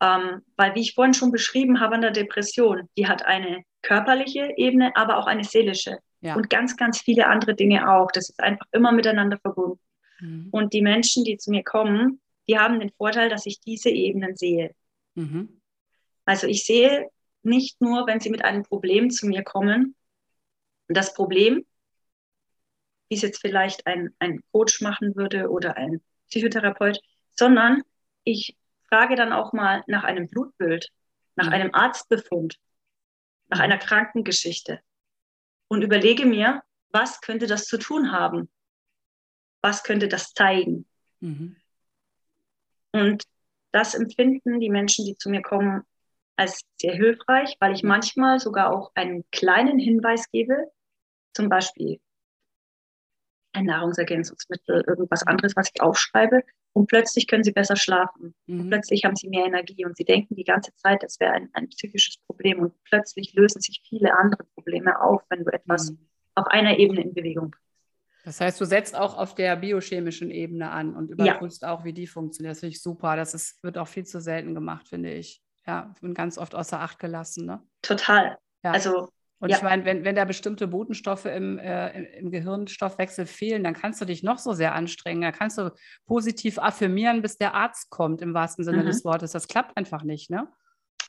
[0.01, 4.51] Ähm, weil, wie ich vorhin schon beschrieben habe, an der Depression, die hat eine körperliche
[4.57, 5.99] Ebene, aber auch eine seelische.
[6.19, 6.35] Ja.
[6.35, 8.11] Und ganz, ganz viele andere Dinge auch.
[8.11, 9.79] Das ist einfach immer miteinander verbunden.
[10.19, 10.49] Mhm.
[10.51, 14.35] Und die Menschen, die zu mir kommen, die haben den Vorteil, dass ich diese Ebenen
[14.35, 14.75] sehe.
[15.15, 15.61] Mhm.
[16.25, 17.09] Also ich sehe
[17.41, 19.95] nicht nur, wenn sie mit einem Problem zu mir kommen,
[20.87, 21.65] das Problem,
[23.09, 26.99] wie es jetzt vielleicht ein, ein Coach machen würde oder ein Psychotherapeut,
[27.31, 27.83] sondern
[28.23, 30.89] ich frage dann auch mal nach einem Blutbild,
[31.35, 31.53] nach mhm.
[31.53, 32.57] einem Arztbefund,
[33.49, 34.79] nach einer Krankengeschichte
[35.67, 38.49] und überlege mir, was könnte das zu tun haben?
[39.61, 40.85] Was könnte das zeigen?
[41.19, 41.55] Mhm.
[42.93, 43.23] Und
[43.71, 45.83] das empfinden die Menschen, die zu mir kommen,
[46.35, 50.71] als sehr hilfreich, weil ich manchmal sogar auch einen kleinen Hinweis gebe,
[51.33, 51.99] zum Beispiel
[53.53, 56.43] ein Nahrungsergänzungsmittel, irgendwas anderes, was ich aufschreibe.
[56.73, 58.33] Und plötzlich können sie besser schlafen.
[58.47, 58.69] Mhm.
[58.69, 61.69] Plötzlich haben sie mehr Energie und sie denken die ganze Zeit, das wäre ein, ein,
[61.69, 62.59] psychisches Problem.
[62.59, 65.99] Und plötzlich lösen sich viele andere Probleme auf, wenn du etwas mhm.
[66.33, 67.72] auf einer Ebene in Bewegung bringst.
[68.23, 71.73] Das heißt, du setzt auch auf der biochemischen Ebene an und überprüfst ja.
[71.73, 72.51] auch, wie die funktioniert.
[72.51, 73.15] Das finde ich super.
[73.15, 75.41] Das ist, wird auch viel zu selten gemacht, finde ich.
[75.67, 77.45] Ja, und ganz oft außer Acht gelassen.
[77.45, 77.61] Ne?
[77.81, 78.37] Total.
[78.63, 78.71] Ja.
[78.71, 79.09] Also
[79.43, 79.57] und ja.
[79.57, 84.05] ich meine, wenn, wenn da bestimmte Botenstoffe im, äh, im Gehirnstoffwechsel fehlen, dann kannst du
[84.05, 85.21] dich noch so sehr anstrengen.
[85.21, 85.73] Da kannst du
[86.05, 88.85] positiv affirmieren, bis der Arzt kommt, im wahrsten Sinne mhm.
[88.85, 89.33] des Wortes.
[89.33, 90.47] Das klappt einfach nicht, ne?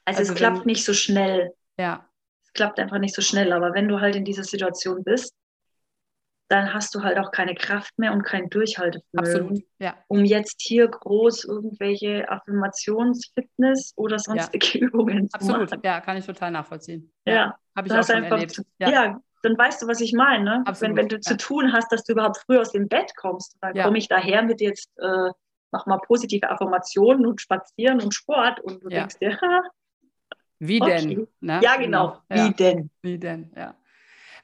[0.04, 1.52] Also, also es klappt wenn, nicht so schnell.
[1.78, 2.08] Ja.
[2.44, 3.52] Es klappt einfach nicht so schnell.
[3.52, 5.32] Aber wenn du halt in dieser Situation bist,
[6.48, 9.94] dann hast du halt auch keine Kraft mehr und kein Durchhaltevermögen, Absolut, ja.
[10.08, 14.84] um jetzt hier groß irgendwelche Affirmationsfitness oder sonstige ja.
[14.86, 15.80] Übungen zu Absolut, machen.
[15.84, 17.12] ja, kann ich total nachvollziehen.
[17.26, 17.58] Ja, ja.
[17.76, 18.62] habe ich auch schon erlebt.
[18.78, 18.90] Ja.
[18.90, 19.20] ja.
[19.42, 20.44] dann weißt du, was ich meine.
[20.44, 20.64] Ne?
[20.80, 23.74] Wenn, wenn du zu tun hast, dass du überhaupt früh aus dem Bett kommst, dann
[23.74, 25.30] komme ich daher mit jetzt, äh,
[25.70, 29.62] mach mal positive Affirmationen und Spazieren und Sport und du denkst dir, ha,
[30.58, 31.06] wie okay.
[31.06, 31.26] denn?
[31.40, 31.60] Ne?
[31.62, 32.18] Ja, genau.
[32.28, 32.90] Wie denn?
[33.00, 33.74] Wie denn, ja.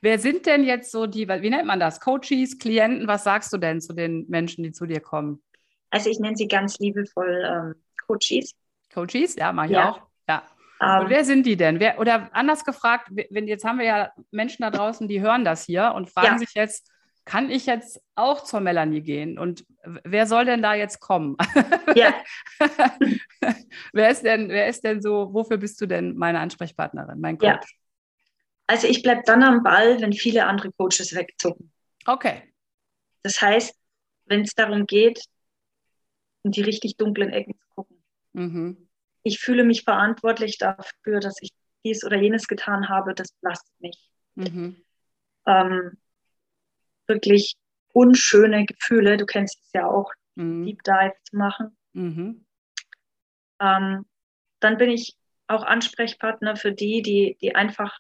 [0.02, 2.00] Wer sind denn jetzt so die, wie nennt man das?
[2.00, 3.06] Coaches, Klienten?
[3.06, 5.42] Was sagst du denn zu den Menschen, die zu dir kommen?
[5.90, 7.74] Also ich nenne sie ganz liebevoll ähm,
[8.06, 8.54] Coaches.
[8.92, 9.90] Coaches, ja, mache ich ja.
[9.90, 10.00] auch.
[10.28, 10.42] Ja.
[10.80, 11.10] Um, und ähm.
[11.10, 11.80] wer sind die denn?
[11.80, 15.66] Wer, oder anders gefragt, wenn, jetzt haben wir ja Menschen da draußen, die hören das
[15.66, 16.38] hier und fragen ja.
[16.38, 16.90] sich jetzt,
[17.26, 19.38] kann ich jetzt auch zur Melanie gehen?
[19.38, 21.36] Und wer soll denn da jetzt kommen?
[21.96, 22.14] Ja.
[23.92, 27.50] wer, ist denn, wer ist denn so, wofür bist du denn meine Ansprechpartnerin, mein Coach?
[27.50, 27.79] Ja.
[28.70, 31.72] Also ich bleibe dann am Ball, wenn viele andere Coaches wegzucken.
[32.06, 32.54] Okay.
[33.24, 33.76] Das heißt,
[34.26, 35.24] wenn es darum geht,
[36.44, 38.04] in die richtig dunklen Ecken zu gucken.
[38.32, 38.88] Mhm.
[39.24, 41.50] Ich fühle mich verantwortlich dafür, dass ich
[41.84, 44.08] dies oder jenes getan habe, das belastet mich.
[44.36, 44.76] Mhm.
[45.46, 45.98] Ähm,
[47.08, 47.56] wirklich
[47.92, 50.64] unschöne Gefühle, du kennst es ja auch, mhm.
[50.64, 51.76] Deep Dive zu machen.
[51.92, 52.46] Mhm.
[53.58, 54.06] Ähm,
[54.60, 55.16] dann bin ich
[55.48, 57.98] auch Ansprechpartner für die, die, die einfach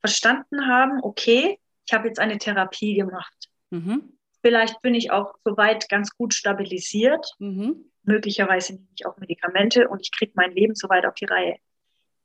[0.00, 3.48] verstanden haben, okay, ich habe jetzt eine Therapie gemacht.
[3.70, 4.18] Mhm.
[4.42, 7.26] Vielleicht bin ich auch soweit ganz gut stabilisiert.
[7.38, 7.90] Mhm.
[8.02, 11.56] Möglicherweise nehme ich auch Medikamente und ich kriege mein Leben soweit auf die Reihe.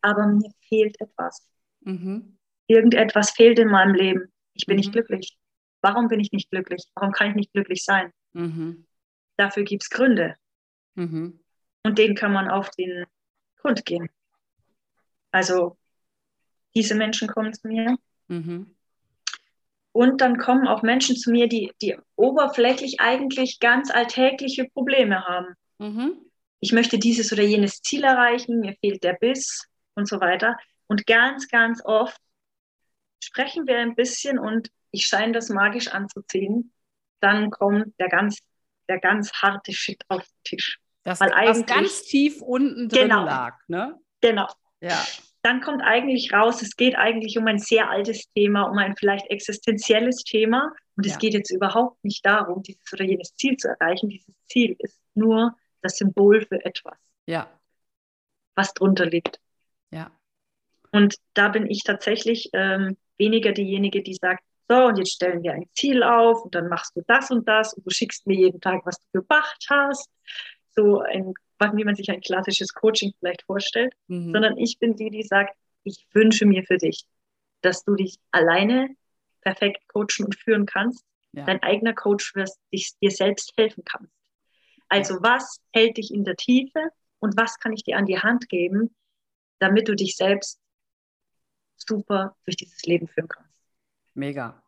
[0.01, 1.47] Aber mir fehlt etwas.
[1.81, 2.37] Mhm.
[2.67, 4.31] Irgendetwas fehlt in meinem Leben.
[4.53, 4.93] Ich bin nicht mhm.
[4.93, 5.37] glücklich.
[5.81, 6.85] Warum bin ich nicht glücklich?
[6.95, 8.11] Warum kann ich nicht glücklich sein?
[8.33, 8.85] Mhm.
[9.37, 10.35] Dafür gibt es Gründe.
[10.95, 11.39] Mhm.
[11.83, 13.05] Und denen kann man auf den
[13.57, 14.09] Grund gehen.
[15.31, 15.77] Also
[16.75, 17.97] diese Menschen kommen zu mir.
[18.27, 18.75] Mhm.
[19.91, 25.53] Und dann kommen auch Menschen zu mir, die, die oberflächlich eigentlich ganz alltägliche Probleme haben.
[25.77, 26.17] Mhm.
[26.59, 30.57] Ich möchte dieses oder jenes Ziel erreichen, mir fehlt der Biss und so weiter.
[30.87, 32.17] Und ganz, ganz oft
[33.19, 36.73] sprechen wir ein bisschen und ich scheine das magisch anzuziehen.
[37.19, 38.39] Dann kommt der ganz,
[38.89, 40.79] der ganz harte Shit auf den Tisch.
[41.03, 43.99] Das, was ganz tief unten drin genau, lag, ne?
[44.21, 44.47] Genau.
[44.79, 45.03] Ja
[45.43, 49.29] dann kommt eigentlich raus, es geht eigentlich um ein sehr altes Thema, um ein vielleicht
[49.29, 50.73] existenzielles Thema.
[50.95, 51.17] Und es ja.
[51.19, 54.09] geht jetzt überhaupt nicht darum, dieses oder jenes Ziel zu erreichen.
[54.09, 56.97] Dieses Ziel ist nur das Symbol für etwas.
[57.25, 57.49] Ja.
[58.55, 59.41] Was drunter liegt.
[59.91, 60.11] Ja.
[60.91, 65.53] Und da bin ich tatsächlich ähm, weniger diejenige, die sagt, so, und jetzt stellen wir
[65.53, 68.61] ein Ziel auf und dann machst du das und das und du schickst mir jeden
[68.61, 70.09] Tag, was du gemacht hast.
[70.69, 74.33] So ein wie man sich ein klassisches Coaching vielleicht vorstellt, mhm.
[74.33, 77.05] sondern ich bin die, die sagt, ich wünsche mir für dich,
[77.61, 78.95] dass du dich alleine
[79.41, 81.45] perfekt coachen und führen kannst, ja.
[81.45, 84.13] dein eigener Coach wirst, dich, dir selbst helfen kannst.
[84.89, 86.89] Also was hält dich in der Tiefe
[87.19, 88.95] und was kann ich dir an die Hand geben,
[89.59, 90.59] damit du dich selbst
[91.77, 93.61] super durch dieses Leben führen kannst.
[94.13, 94.61] Mega.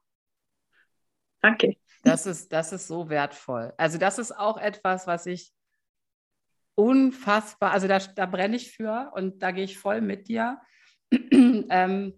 [1.41, 1.77] Danke.
[2.03, 3.73] Das ist, das ist so wertvoll.
[3.77, 5.53] Also das ist auch etwas, was ich
[6.75, 10.59] unfassbar, also da, da brenne ich für und da gehe ich voll mit dir.
[11.11, 12.13] ähm,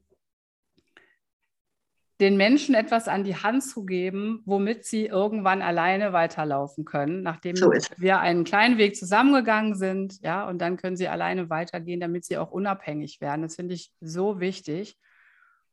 [2.19, 7.55] den Menschen etwas an die Hand zu geben, womit sie irgendwann alleine weiterlaufen können, nachdem
[7.55, 12.25] so wir einen kleinen Weg zusammengegangen sind, ja, und dann können sie alleine weitergehen, damit
[12.25, 13.43] sie auch unabhängig werden.
[13.43, 14.97] Das finde ich so wichtig.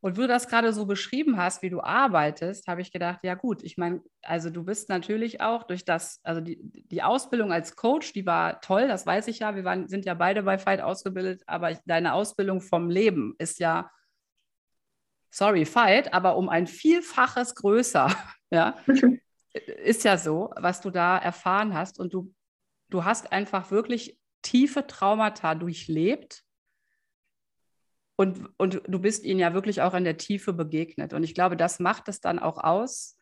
[0.05, 3.33] Und wo du das gerade so beschrieben hast, wie du arbeitest, habe ich gedacht, ja
[3.33, 7.75] gut, ich meine, also du bist natürlich auch durch das, also die, die Ausbildung als
[7.75, 10.83] Coach, die war toll, das weiß ich ja, wir waren, sind ja beide bei Fight
[10.83, 13.91] ausgebildet, aber ich, deine Ausbildung vom Leben ist ja,
[15.31, 18.15] sorry, Fight, aber um ein Vielfaches größer,
[18.51, 18.77] ja,
[19.55, 21.99] ist ja so, was du da erfahren hast.
[21.99, 22.31] Und du,
[22.91, 26.44] du hast einfach wirklich tiefe Traumata durchlebt
[28.17, 31.13] und, und du bist ihnen ja wirklich auch in der Tiefe begegnet.
[31.13, 33.19] Und ich glaube, das macht es dann auch aus,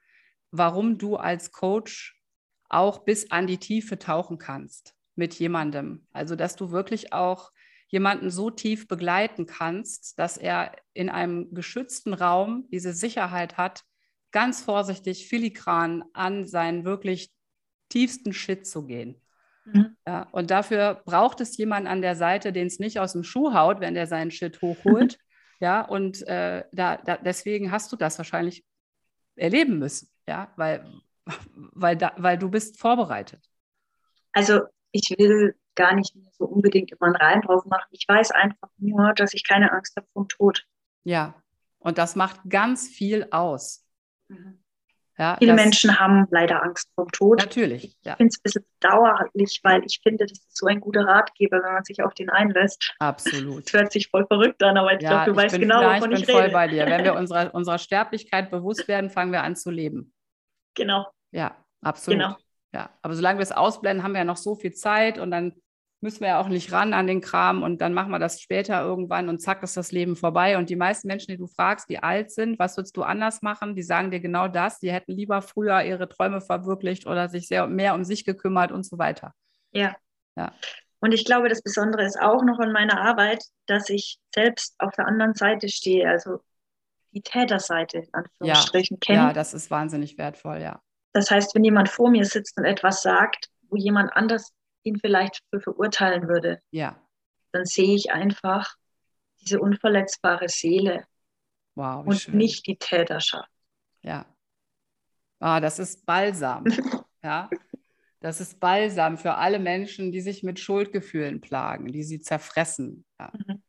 [0.51, 2.20] warum du als Coach
[2.68, 6.07] auch bis an die Tiefe tauchen kannst mit jemandem.
[6.12, 7.53] Also, dass du wirklich auch
[7.88, 13.84] jemanden so tief begleiten kannst, dass er in einem geschützten Raum diese Sicherheit hat,
[14.30, 17.30] ganz vorsichtig, filigran an seinen wirklich
[17.90, 19.20] tiefsten Shit zu gehen.
[19.64, 19.96] Mhm.
[20.06, 23.54] Ja, und dafür braucht es jemanden an der Seite, den es nicht aus dem Schuh
[23.54, 25.18] haut, wenn der seinen Shit hochholt.
[25.60, 28.64] ja, und äh, da, da, deswegen hast du das wahrscheinlich
[29.36, 30.84] erleben müssen, ja, weil,
[31.54, 33.40] weil, da, weil du bist vorbereitet.
[34.32, 37.88] Also ich will gar nicht mehr so unbedingt immer einen Reim drauf machen.
[37.92, 40.66] Ich weiß einfach nur, dass ich keine Angst habe vom Tod.
[41.04, 41.34] Ja,
[41.78, 43.86] und das macht ganz viel aus.
[44.28, 44.61] Mhm.
[45.18, 47.38] Ja, Viele Menschen haben leider Angst vom Tod.
[47.38, 47.96] Natürlich.
[48.02, 48.12] Ja.
[48.12, 51.62] Ich finde es ein bisschen dauerlich, weil ich finde, das ist so ein guter Ratgeber,
[51.62, 52.94] wenn man sich auf den einlässt.
[52.98, 53.66] Absolut.
[53.66, 56.20] Das hört sich voll verrückt an, aber ich ja, glaube, du weißt genau, wovon ich,
[56.20, 56.86] ich bin voll bei dir.
[56.86, 60.14] Wenn wir unserer, unserer Sterblichkeit bewusst werden, fangen wir an zu leben.
[60.74, 61.06] Genau.
[61.30, 62.18] Ja, absolut.
[62.18, 62.36] Genau.
[62.74, 65.52] Ja, aber solange wir es ausblenden, haben wir ja noch so viel Zeit und dann
[66.03, 68.82] müssen wir ja auch nicht ran an den Kram und dann machen wir das später
[68.82, 70.59] irgendwann und zack ist das Leben vorbei.
[70.59, 73.74] Und die meisten Menschen, die du fragst, die alt sind, was würdest du anders machen?
[73.74, 74.80] Die sagen dir genau das.
[74.80, 78.84] Die hätten lieber früher ihre Träume verwirklicht oder sich sehr mehr um sich gekümmert und
[78.84, 79.32] so weiter.
[79.70, 79.94] Ja.
[80.36, 80.53] ja.
[81.00, 84.94] Und ich glaube, das Besondere ist auch noch in meiner Arbeit, dass ich selbst auf
[84.96, 86.40] der anderen Seite stehe, also
[87.12, 89.18] die Täterseite in Anführungsstrichen ja, kenne.
[89.28, 90.80] Ja, das ist wahnsinnig wertvoll, ja.
[91.12, 94.53] Das heißt, wenn jemand vor mir sitzt und etwas sagt, wo jemand anders
[94.85, 97.01] ihn vielleicht für verurteilen würde, ja.
[97.53, 98.76] dann sehe ich einfach
[99.41, 101.05] diese unverletzbare Seele
[101.74, 102.37] wow, und schön.
[102.37, 103.49] nicht die Täterschaft.
[104.03, 104.26] Ja.
[105.41, 106.64] Ah, das ist Balsam.
[107.22, 107.51] ja.
[108.20, 113.05] Das ist Balsam für alle Menschen, die sich mit Schuldgefühlen plagen, die sie zerfressen.
[113.18, 113.33] Ja.
[113.35, 113.62] Mhm.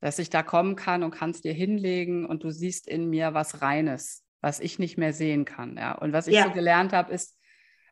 [0.00, 3.62] Dass ich da kommen kann und kannst dir hinlegen und du siehst in mir was
[3.62, 5.78] Reines, was ich nicht mehr sehen kann.
[5.78, 5.92] Ja.
[5.92, 6.44] Und was ich ja.
[6.44, 7.38] so gelernt habe, ist,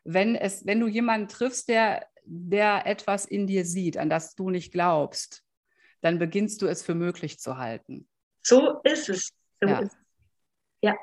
[0.03, 4.49] wenn, es, wenn du jemanden triffst, der der etwas in dir sieht, an das du
[4.49, 5.43] nicht glaubst,
[6.01, 8.07] dann beginnst du es für möglich zu halten.
[8.43, 9.33] So ist es.
[9.61, 9.79] So ja.
[9.79, 9.97] Ist es.
[10.81, 10.95] ja.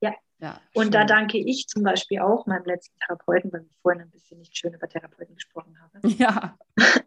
[0.00, 0.14] Ja.
[0.38, 0.92] ja und schön.
[0.92, 4.56] da danke ich zum Beispiel auch meinem letzten Therapeuten, weil ich vorhin ein bisschen nicht
[4.56, 6.08] schön über Therapeuten gesprochen habe.
[6.18, 6.58] Ja.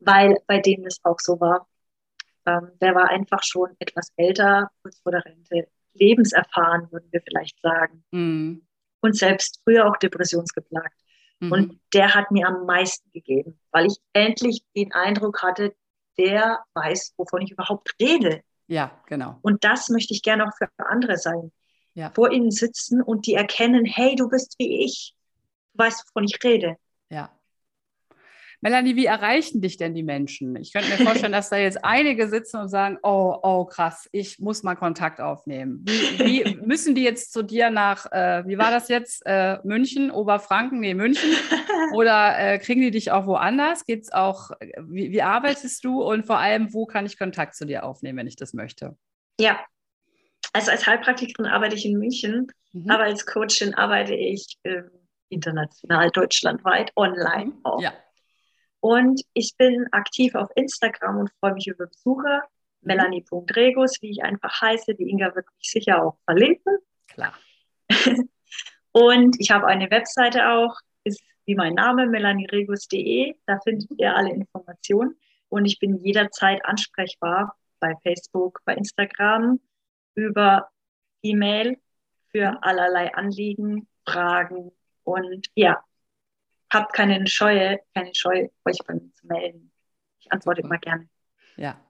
[0.00, 1.68] weil bei dem es auch so war.
[2.44, 7.60] Ähm, der war einfach schon etwas älter, kurz vor der Rente, lebenserfahren, würden wir vielleicht
[7.60, 8.04] sagen.
[8.10, 8.66] Mhm.
[9.00, 11.01] Und selbst früher auch depressionsgeplagt.
[11.42, 11.52] Mhm.
[11.52, 15.74] Und der hat mir am meisten gegeben, weil ich endlich den Eindruck hatte,
[16.16, 18.42] der weiß, wovon ich überhaupt rede.
[18.68, 19.38] Ja, genau.
[19.42, 21.50] Und das möchte ich gerne auch für andere sein.
[21.94, 22.10] Ja.
[22.10, 25.14] Vor ihnen sitzen und die erkennen, hey, du bist wie ich.
[25.72, 26.76] Du weißt, wovon ich rede.
[27.10, 27.30] Ja.
[28.62, 30.54] Melanie, wie erreichen dich denn die Menschen?
[30.54, 34.38] Ich könnte mir vorstellen, dass da jetzt einige sitzen und sagen, oh, oh, krass, ich
[34.38, 35.84] muss mal Kontakt aufnehmen.
[35.84, 40.12] Wie, wie müssen die jetzt zu dir nach, äh, wie war das jetzt, äh, München,
[40.12, 41.30] Oberfranken, nee, München?
[41.92, 43.84] Oder äh, kriegen die dich auch woanders?
[43.84, 47.84] Geht's auch, wie, wie arbeitest du und vor allem, wo kann ich Kontakt zu dir
[47.84, 48.96] aufnehmen, wenn ich das möchte?
[49.40, 49.58] Ja,
[50.52, 52.88] also als Heilpraktikerin arbeite ich in München, mhm.
[52.88, 54.82] aber als Coachin arbeite ich äh,
[55.30, 57.82] international, deutschlandweit, online auch.
[57.82, 57.92] Ja.
[58.82, 62.42] Und ich bin aktiv auf Instagram und freue mich über Besucher.
[62.80, 64.96] Melanie.regus, wie ich einfach heiße.
[64.96, 66.78] Die Inga wird mich sicher auch verlinken.
[67.06, 67.32] Klar.
[68.90, 70.74] und ich habe eine Webseite auch,
[71.04, 73.36] ist wie mein Name, melanieregus.de.
[73.46, 75.16] Da findet ihr alle Informationen.
[75.48, 79.60] Und ich bin jederzeit ansprechbar bei Facebook, bei Instagram,
[80.16, 80.70] über
[81.22, 81.78] E-Mail
[82.32, 84.72] für allerlei Anliegen, Fragen.
[85.04, 85.84] Und ja,
[86.72, 89.72] habt keine Scheue, keine Scheu, euch bei mir zu melden.
[90.20, 91.08] Ich antworte immer gerne.
[91.56, 91.80] Ja.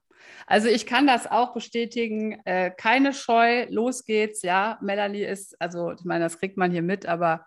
[0.47, 2.41] Also ich kann das auch bestätigen.
[2.45, 4.43] Äh, keine Scheu, los geht's.
[4.43, 7.47] Ja, Melanie ist, also ich meine, das kriegt man hier mit, aber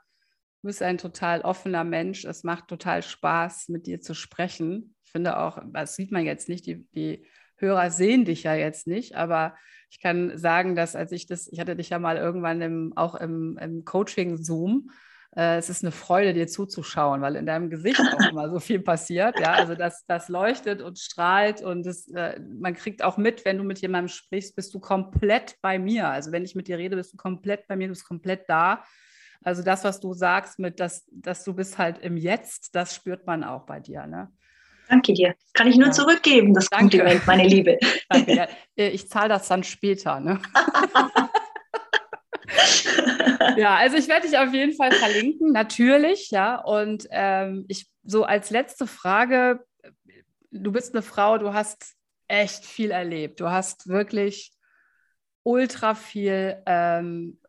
[0.62, 2.26] du bist ein total offener Mensch.
[2.26, 4.96] Es macht total Spaß, mit dir zu sprechen.
[5.06, 7.26] Ich finde auch, das sieht man jetzt nicht, die, die
[7.58, 9.56] Hörer sehen dich ja jetzt nicht, aber
[9.90, 13.16] ich kann sagen, dass als ich das, ich hatte dich ja mal irgendwann im, auch
[13.16, 14.90] im, im Coaching-Zoom
[15.36, 18.80] äh, es ist eine Freude, dir zuzuschauen, weil in deinem Gesicht auch immer so viel
[18.80, 19.40] passiert.
[19.40, 23.58] Ja, also das, das leuchtet und strahlt und das, äh, man kriegt auch mit, wenn
[23.58, 26.08] du mit jemandem sprichst, bist du komplett bei mir.
[26.08, 28.84] Also wenn ich mit dir rede, bist du komplett bei mir, du bist komplett da.
[29.44, 33.28] Also das, was du sagst, mit dass, dass du bist halt im Jetzt, das spürt
[33.28, 34.08] man auch bei dir.
[34.08, 34.32] Ne?
[34.90, 35.36] Danke dir.
[35.40, 35.92] Das kann ich nur ja.
[35.92, 36.98] zurückgeben, das Danke.
[36.98, 37.78] Kompliment, meine Liebe.
[38.10, 38.34] Danke.
[38.34, 40.20] Ja, ich zahle das dann später.
[40.20, 40.40] Ne?
[43.58, 46.56] ja, also ich werde dich auf jeden Fall verlinken, natürlich, ja.
[46.62, 49.66] Und ähm, ich so als letzte Frage,
[50.52, 51.96] du bist eine Frau, du hast
[52.28, 53.40] echt viel erlebt.
[53.40, 54.52] Du hast wirklich
[55.44, 57.40] ultra viel ähm,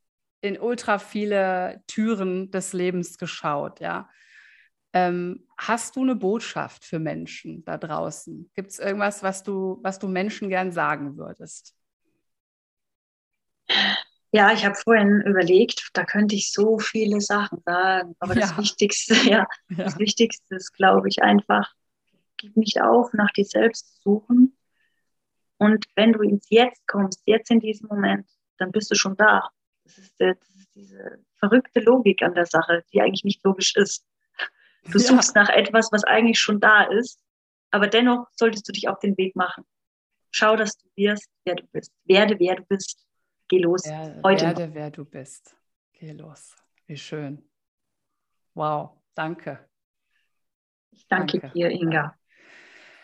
[0.41, 4.09] in ultra viele Türen des Lebens geschaut, ja.
[4.93, 8.51] Ähm, hast du eine Botschaft für Menschen da draußen?
[8.55, 11.75] Gibt es irgendwas, was du, was du Menschen gern sagen würdest?
[14.37, 18.15] Ja, ich habe vorhin überlegt, da könnte ich so viele Sachen sagen.
[18.19, 18.41] Aber ja.
[18.41, 21.73] das Wichtigste, ja, ja, das Wichtigste ist, glaube ich, einfach,
[22.37, 24.55] gib nicht auf, nach dir selbst suchen.
[25.57, 28.29] Und wenn du ins Jetzt kommst, jetzt in diesem Moment,
[28.59, 29.49] dann bist du schon da.
[29.85, 34.05] Das ist, das ist diese verrückte Logik an der Sache, die eigentlich nicht logisch ist.
[34.93, 35.05] Du ja.
[35.07, 37.19] suchst nach etwas, was eigentlich schon da ist,
[37.71, 39.65] aber dennoch solltest du dich auf den Weg machen.
[40.31, 41.91] Schau, dass du wirst, wer du bist.
[42.05, 43.06] Werde, wer du bist.
[43.49, 43.83] Geh los.
[43.87, 44.75] Wer, Heute werde, noch.
[44.75, 45.57] wer du bist.
[45.93, 46.57] Geh los.
[46.87, 47.49] Wie schön.
[48.55, 49.69] Wow, danke.
[50.91, 51.55] Ich danke, danke.
[51.55, 52.17] dir, Inga.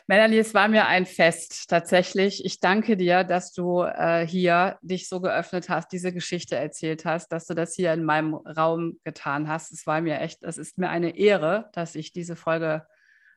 [0.09, 2.45] Melanie, es war mir ein Fest tatsächlich.
[2.45, 7.29] Ich danke dir, dass du äh, hier dich so geöffnet hast, diese Geschichte erzählt hast,
[7.29, 9.73] dass du das hier in meinem Raum getan hast.
[9.73, 12.87] Es war mir echt, es ist mir eine Ehre, dass ich diese Folge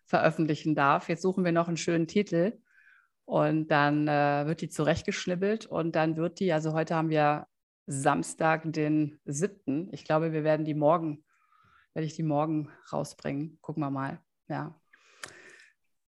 [0.05, 1.07] veröffentlichen darf.
[1.07, 2.57] Jetzt suchen wir noch einen schönen Titel
[3.25, 7.47] und dann äh, wird die zurechtgeschnibbelt und dann wird die, also heute haben wir
[7.87, 9.89] Samstag, den 7.
[9.91, 11.23] Ich glaube, wir werden die morgen,
[11.93, 13.57] werde ich die morgen rausbringen.
[13.61, 14.19] Gucken wir mal.
[14.47, 14.79] Ja.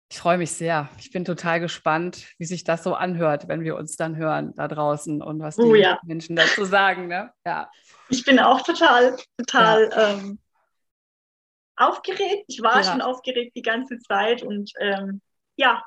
[0.09, 0.89] Ich freue mich sehr.
[0.97, 4.67] Ich bin total gespannt, wie sich das so anhört, wenn wir uns dann hören da
[4.67, 5.99] draußen und was oh, die ja.
[6.03, 7.07] Menschen dazu sagen.
[7.07, 7.31] Ne?
[7.45, 7.71] Ja.
[8.09, 10.09] Ich bin auch total, total ja.
[10.09, 10.39] ähm,
[11.77, 12.43] aufgeregt.
[12.47, 12.83] Ich war ja.
[12.83, 15.21] schon aufgeregt die ganze Zeit und ähm,
[15.55, 15.81] ja,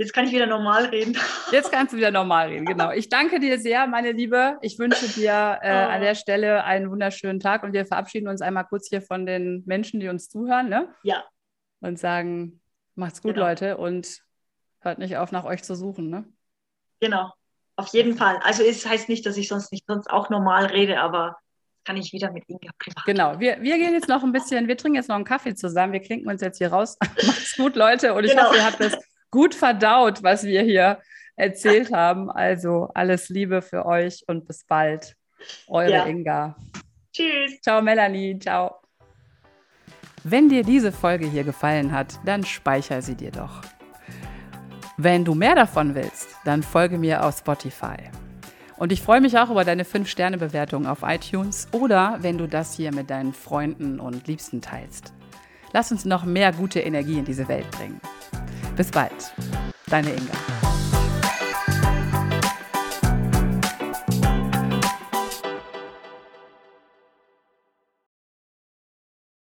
[0.00, 1.14] Jetzt kann ich wieder normal reden.
[1.52, 2.90] Jetzt kannst du wieder normal reden, genau.
[2.90, 4.56] Ich danke dir sehr, meine Liebe.
[4.62, 5.90] Ich wünsche dir äh, oh.
[5.90, 9.62] an der Stelle einen wunderschönen Tag und wir verabschieden uns einmal kurz hier von den
[9.66, 10.70] Menschen, die uns zuhören.
[10.70, 10.88] Ne?
[11.02, 11.22] Ja.
[11.80, 12.62] Und sagen,
[12.94, 13.48] macht's gut, genau.
[13.48, 14.22] Leute, und
[14.78, 16.08] hört nicht auf, nach euch zu suchen.
[16.08, 16.24] Ne?
[17.00, 17.30] Genau,
[17.76, 18.38] auf jeden Fall.
[18.42, 21.36] Also es heißt nicht, dass ich sonst nicht sonst auch normal rede, aber
[21.84, 23.04] kann ich wieder mit Inga privat.
[23.04, 25.92] Genau, wir, wir gehen jetzt noch ein bisschen, wir trinken jetzt noch einen Kaffee zusammen,
[25.92, 26.96] wir klinken uns jetzt hier raus.
[27.26, 28.44] Macht's gut, Leute, und ich genau.
[28.44, 28.96] hoffe, ihr habt es
[29.30, 31.00] gut verdaut, was wir hier
[31.36, 32.30] erzählt haben.
[32.30, 35.16] Also alles Liebe für euch und bis bald.
[35.68, 36.06] Eure ja.
[36.06, 36.56] Inga.
[37.12, 37.60] Tschüss.
[37.62, 38.38] Ciao, Melanie.
[38.38, 38.76] Ciao.
[40.22, 43.62] Wenn dir diese Folge hier gefallen hat, dann speicher sie dir doch.
[44.98, 47.96] Wenn du mehr davon willst, dann folge mir auf Spotify.
[48.76, 52.94] Und ich freue mich auch über deine 5-Sterne-Bewertung auf iTunes oder wenn du das hier
[52.94, 55.14] mit deinen Freunden und Liebsten teilst.
[55.72, 58.00] Lass uns noch mehr gute Energie in diese Welt bringen.
[58.76, 59.12] Bis bald,
[59.88, 60.69] deine Inga.